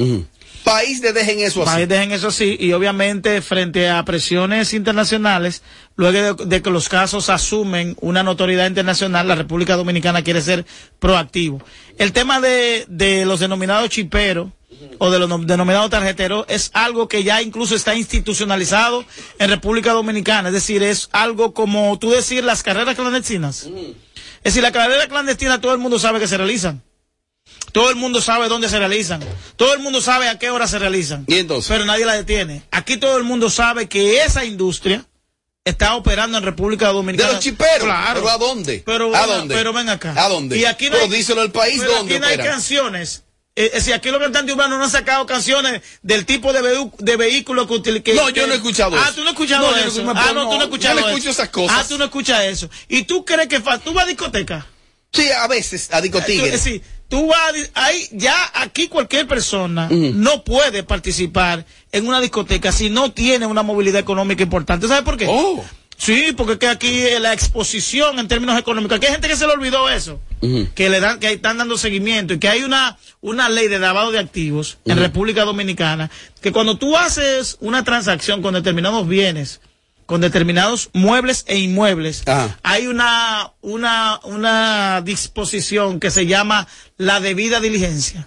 [0.63, 1.71] País de dejen eso así.
[1.75, 5.63] País dejen eso así y obviamente frente a presiones internacionales,
[5.97, 10.65] luego de, de que los casos asumen una notoriedad internacional, la República Dominicana quiere ser
[10.99, 11.61] proactivo.
[11.99, 14.49] El tema de, de los denominados chiperos
[14.99, 19.05] o de los nom- denominados tarjeteros es algo que ya incluso está institucionalizado
[19.39, 23.69] en República Dominicana, es decir, es algo como tú decir las carreras clandestinas.
[24.45, 26.83] Es decir, la carrera clandestina todo el mundo sabe que se realizan.
[27.73, 29.21] Todo el mundo sabe dónde se realizan.
[29.57, 31.25] Todo el mundo sabe a qué hora se realizan.
[31.27, 31.69] ¿Y entonces?
[31.71, 32.63] Pero nadie la detiene.
[32.71, 35.05] Aquí todo el mundo sabe que esa industria
[35.65, 37.31] está operando en República Dominicana.
[37.31, 37.85] De los chiperos.
[37.85, 38.21] Claro.
[38.21, 38.83] ¿Pero a dónde?
[38.87, 39.55] Pero, ¿A dónde?
[39.55, 40.15] pero ven acá.
[40.17, 40.57] ¿A dónde?
[40.59, 43.24] Y aquí no Pero hay- díselo al país pero dónde aquí no hay canciones.
[43.57, 47.17] Eh, es decir, aquí los cantantes urbanos no han sacado canciones del tipo de, de
[47.17, 48.17] vehículo que utilizan.
[48.17, 49.15] No, yo no he escuchado Ah, eso.
[49.15, 50.05] tú no has escuchado No, yo no- eso.
[50.05, 51.09] me- ah, no, no, tú no has yo escuchado no eso.
[51.11, 51.77] escucho esas cosas.
[51.81, 52.69] Ah, tú no escuchas eso.
[52.89, 54.67] ¿Y tú crees que fa- tú vas a discoteca?
[55.13, 56.47] Sí, a veces, a discotigres.
[56.53, 57.39] Es decir, tú vas
[57.75, 63.47] a ahí, ya aquí cualquier persona no puede participar en una discoteca si no tiene
[63.47, 64.89] una movilidad económica importante.
[64.89, 65.27] ¿Sabes por qué?
[65.29, 65.65] Oh.
[65.97, 69.37] Sí, porque es que aquí eh, la exposición en términos económicos, aquí hay gente que
[69.37, 70.21] se le olvidó eso,
[70.75, 74.11] que le dan, que están dando seguimiento y que hay una, una ley de lavado
[74.11, 79.61] de activos en República Dominicana, que cuando tú haces una transacción con determinados bienes,
[80.07, 82.25] con determinados muebles e inmuebles,
[82.63, 86.69] hay una, una, una disposición que se llama
[86.99, 88.27] la debida diligencia.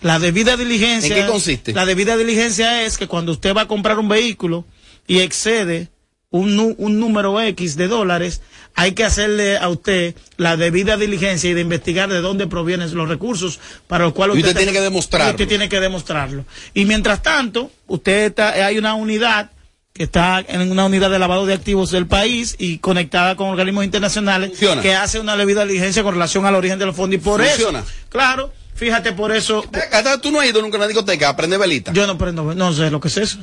[0.00, 1.14] La debida diligencia.
[1.14, 1.72] ¿En qué consiste?
[1.74, 4.64] La debida diligencia es que cuando usted va a comprar un vehículo
[5.06, 5.90] y excede
[6.30, 8.42] un, un número X de dólares,
[8.74, 13.08] hay que hacerle a usted la debida diligencia y de investigar de dónde provienen los
[13.08, 15.30] recursos para los cuales usted tiene que demostrarlo.
[15.30, 16.44] Usted tiene que demostrarlo.
[16.74, 19.50] Y mientras tanto, usted está, hay una unidad
[19.94, 23.84] que está en una unidad de lavado de activos del país y conectada con organismos
[23.84, 24.80] internacionales Funciona.
[24.82, 27.80] que hace una debida diligencia con relación al origen de los fondos y por Funciona.
[27.80, 29.64] eso, claro, fíjate por eso.
[29.92, 31.92] Acá tú no has ido nunca a una discoteca a prender velita.
[31.92, 33.38] Yo no prendo, no sé lo que es eso.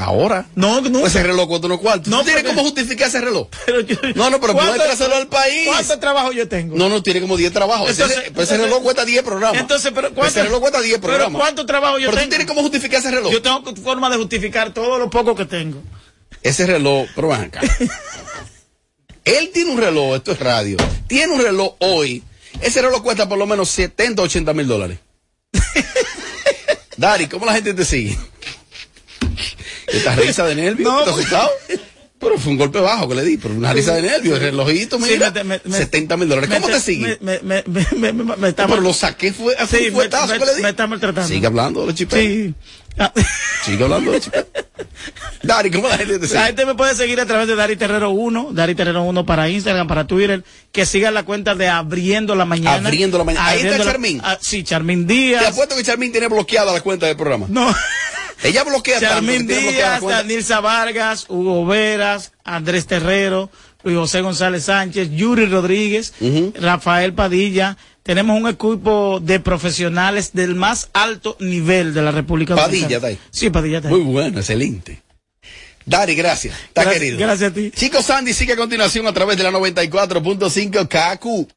[0.00, 0.46] Ahora.
[0.54, 1.04] No, no.
[1.04, 2.06] Ese reloj cuesta unos cuartos.
[2.06, 3.48] No, ¿No tienes porque- cómo justificar ese reloj?
[3.66, 5.66] Pero yo- No, no, pero ¿Cuánto- muéstraselo al país.
[5.66, 6.76] ¿Cuánto trabajo yo tengo?
[6.76, 7.90] No, no, tiene como 10 trabajos.
[7.90, 9.60] Ese- Entonces- pero ese entonces- reloj cuesta 10 programas.
[9.60, 11.40] Entonces, pero ¿cuánto- Ese reloj cuesta 10 pero programas.
[11.40, 12.24] ¿cuánto trabajo yo pero tengo?
[12.26, 13.32] tú tienes cómo justificar ese reloj.
[13.32, 15.82] Yo tengo forma de justificar todo lo poco que tengo.
[16.44, 17.60] Ese reloj, pero ven acá.
[19.24, 20.76] Él tiene un reloj, esto es radio.
[21.08, 22.22] Tiene un reloj hoy.
[22.60, 24.98] Ese reloj cuesta por lo menos 70, 80 mil dólares.
[26.96, 28.16] Dari, ¿cómo la gente te sigue?
[29.88, 30.88] ¿Esta risa de nervios?
[30.90, 31.50] No, ¿Estás porque- asustado?
[32.20, 34.34] Pero fue un golpe bajo que le di, pero una risa de nervios.
[34.38, 36.50] El relojito, mira, me- me- me- 70 mil dólares.
[36.52, 37.16] ¿Cómo me- te sigue?
[37.20, 40.62] Me, está pero lo saqué, fue, fue Sí, un fuetazo me, que le di.
[40.62, 41.28] me está maltratando.
[41.28, 42.24] Sigue hablando los chiperos.
[42.26, 42.54] Sí.
[42.98, 43.12] Ah,
[43.64, 44.48] Sigue hablando los chiperos.
[45.44, 46.40] Dari, ¿cómo la gente te sigue?
[46.40, 49.48] La gente me puede seguir a través de Dari Terrero 1, Dari Terrero 1 para
[49.48, 52.88] Instagram, para Twitter, que sigan la cuenta de Abriendo la Mañana.
[52.88, 53.46] Abriendo la Mañana.
[53.46, 54.20] Ahí está la- Charmín.
[54.24, 55.42] Ah, sí, Charmín Díaz.
[55.42, 57.46] Te apuesto que Charmín tiene bloqueada la cuenta del programa.
[57.48, 57.72] No.
[58.42, 60.02] Ella bloquea tanto que Charmín la Díaz.
[60.02, 63.50] Danilza Vargas, Hugo Veras, Andrés Terrero,
[63.82, 66.12] Luis José González Sánchez, Yuri Rodríguez,
[66.54, 67.76] Rafael Padilla.
[68.02, 72.96] Tenemos un equipo de profesionales del más alto nivel de la República Padilla Dominicana.
[72.96, 73.18] está ahí.
[73.30, 73.94] Sí, Padilla está ahí.
[73.94, 75.02] Muy bueno, excelente.
[75.84, 76.54] Dari, gracias.
[76.68, 77.18] Está Gracias- querido.
[77.18, 77.70] gracias a ti.
[77.70, 81.48] Chicos, Sandy sigue a continuación a través de la 94.5 KQ.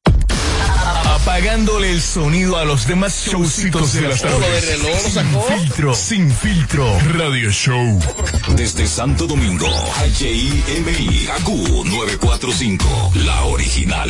[1.21, 4.67] Apagándole el sonido a los demás showcitos de las de tardes.
[4.67, 5.41] reloj Sin sacó.
[5.41, 7.99] filtro, sin filtro, radio show.
[8.55, 9.67] Desde Santo Domingo,
[10.19, 11.47] HIMI AQ
[11.85, 14.09] 945, la original.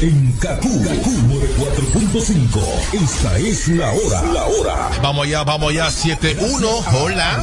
[0.00, 1.10] En Kaku, Kaku
[1.56, 3.02] 4.5.
[3.02, 4.22] Esta es la hora.
[4.30, 4.90] La hora.
[5.02, 6.84] Vamos allá, vamos allá, 7-1.
[7.00, 7.42] Hola.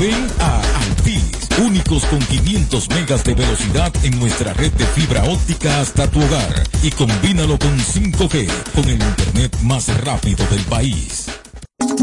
[0.00, 1.48] Ven a Altis.
[1.58, 6.62] Únicos con 500 megas de velocidad en nuestra red de fibra óptica hasta tu hogar.
[6.82, 11.31] Y combínalo con 5G, con el internet más rápido del país.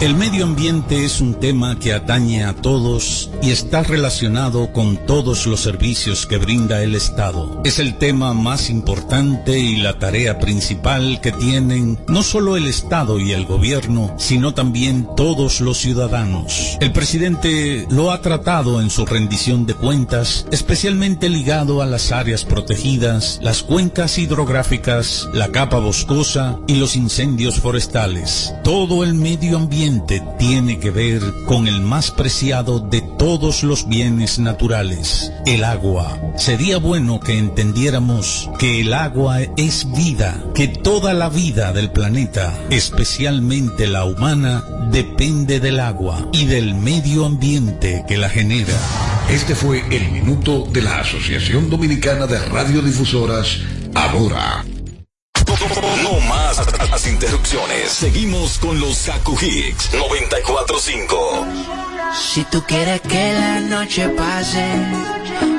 [0.00, 5.46] El medio ambiente es un tema que atañe a todos y está relacionado con todos
[5.46, 7.60] los servicios que brinda el Estado.
[7.66, 13.20] Es el tema más importante y la tarea principal que tienen no solo el Estado
[13.20, 16.78] y el gobierno, sino también todos los ciudadanos.
[16.80, 22.46] El presidente lo ha tratado en su rendición de cuentas, especialmente ligado a las áreas
[22.46, 28.54] protegidas, las cuencas hidrográficas, la capa boscosa y los incendios forestales.
[28.64, 29.89] Todo el medio ambiente
[30.38, 36.18] tiene que ver con el más preciado de todos los bienes naturales, el agua.
[36.36, 42.56] Sería bueno que entendiéramos que el agua es vida, que toda la vida del planeta,
[42.70, 48.74] especialmente la humana, depende del agua y del medio ambiente que la genera.
[49.28, 53.58] Este fue el minuto de la Asociación Dominicana de Radiodifusoras,
[53.94, 54.64] Adora.
[57.22, 57.90] Interrupciones.
[57.90, 61.46] Seguimos con los Kaku Hicks 945.
[62.14, 64.66] Si tú quieres que la noche pase,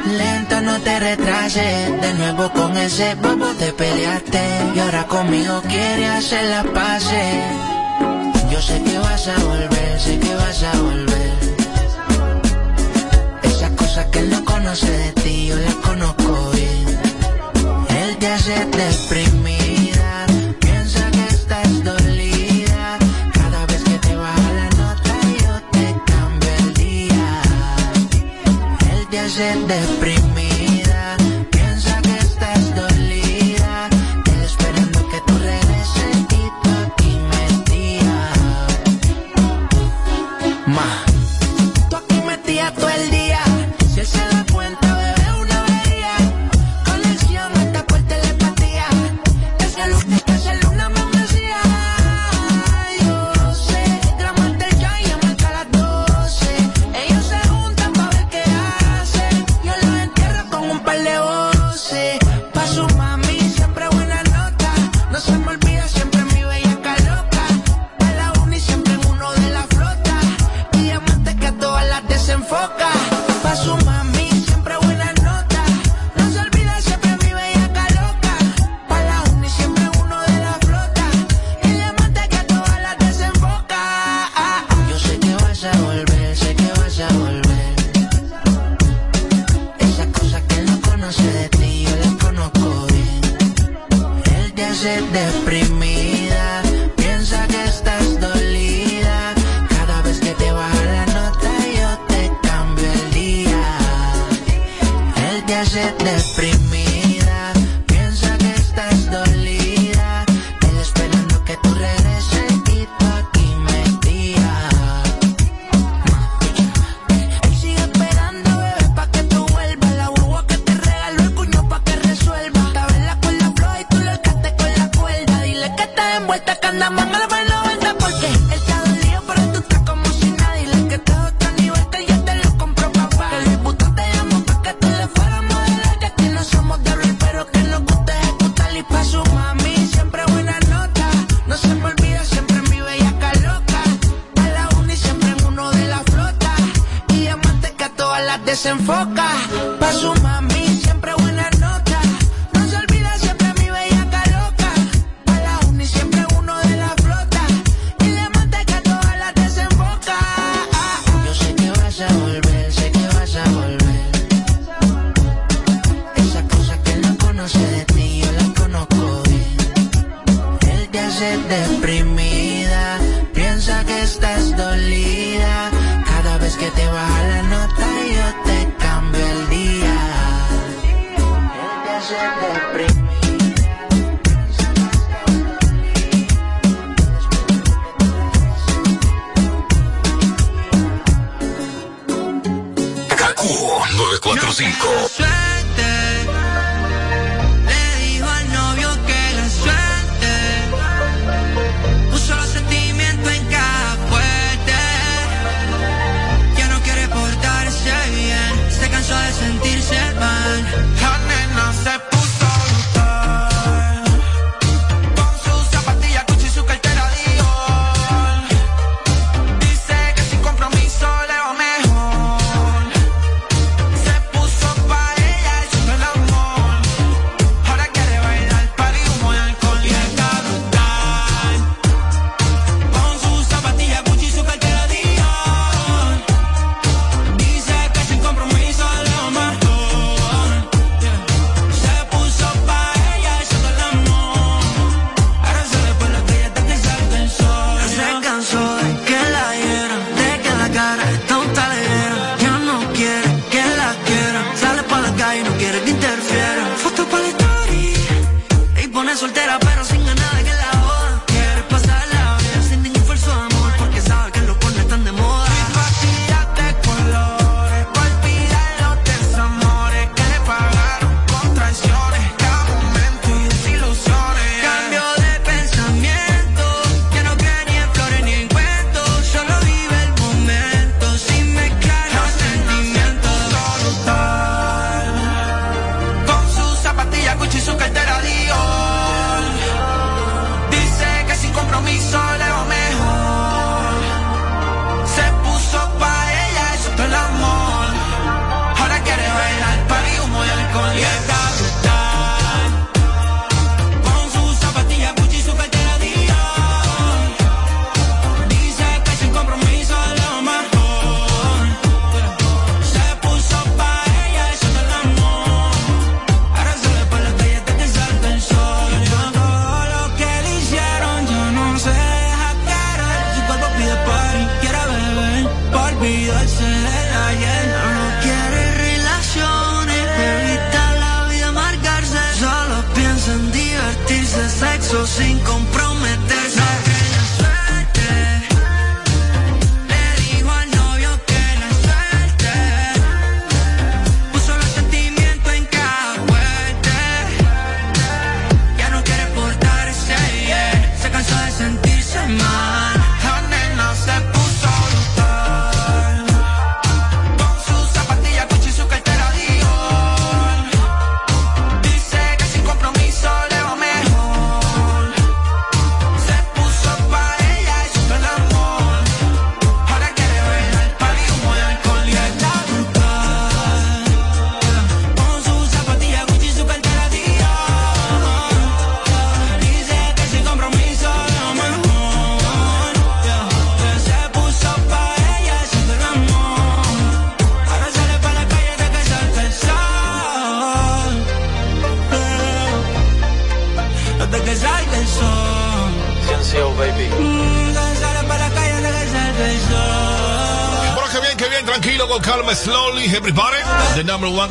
[0.07, 2.01] lento no te retrases.
[2.01, 4.41] De nuevo con ese bobo te peleaste.
[4.74, 7.43] Y ahora conmigo quieres hacer la pase.
[8.51, 11.34] Yo sé que vas a volver, sé que vas a volver.
[13.43, 16.99] Esas cosas que él no conoce de ti, yo las conozco bien.
[18.01, 19.51] Él te hace deprimida,
[29.41, 30.30] hace deprimida.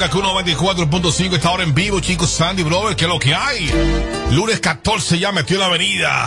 [0.00, 3.18] The number one, Kaku 94.5, está ahora en vivo, chicos, Sandy, brother, ¿qué es lo
[3.18, 3.70] que hay?
[4.30, 6.26] Lunes 14 ya metió en la avenida.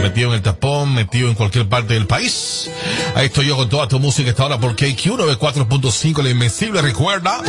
[0.00, 2.70] Metido en el tapón, metido en cualquier parte del país.
[3.14, 7.42] Ahí estoy yo con toda tu música esta hora por KQ 94.5, la invencible, recuerda.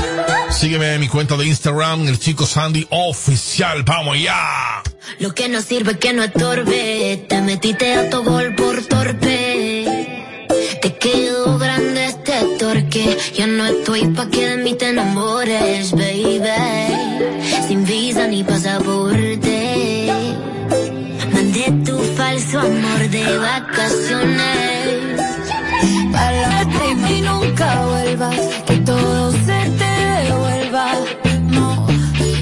[0.50, 4.84] Sígueme en mi cuenta de Instagram, el chico Sandy oficial, vamos ya.
[5.20, 7.26] Lo que no sirve que no estorbe.
[7.30, 9.75] Te metiste a tu gol por torpe.
[13.34, 16.40] Ya no estoy pa' que de mí te enamores, baby.
[17.68, 20.08] Sin visa ni pasaporte.
[21.34, 25.22] Mandé tu falso amor de vacaciones.
[26.12, 29.92] Para baby nunca vuelvas, que todo se te
[30.24, 30.88] devuelva.
[31.52, 31.88] No,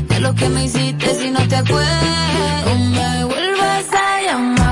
[0.09, 2.77] de lo que me hiciste si no te acuerdas.
[2.95, 4.62] Me vuelvas a llamar.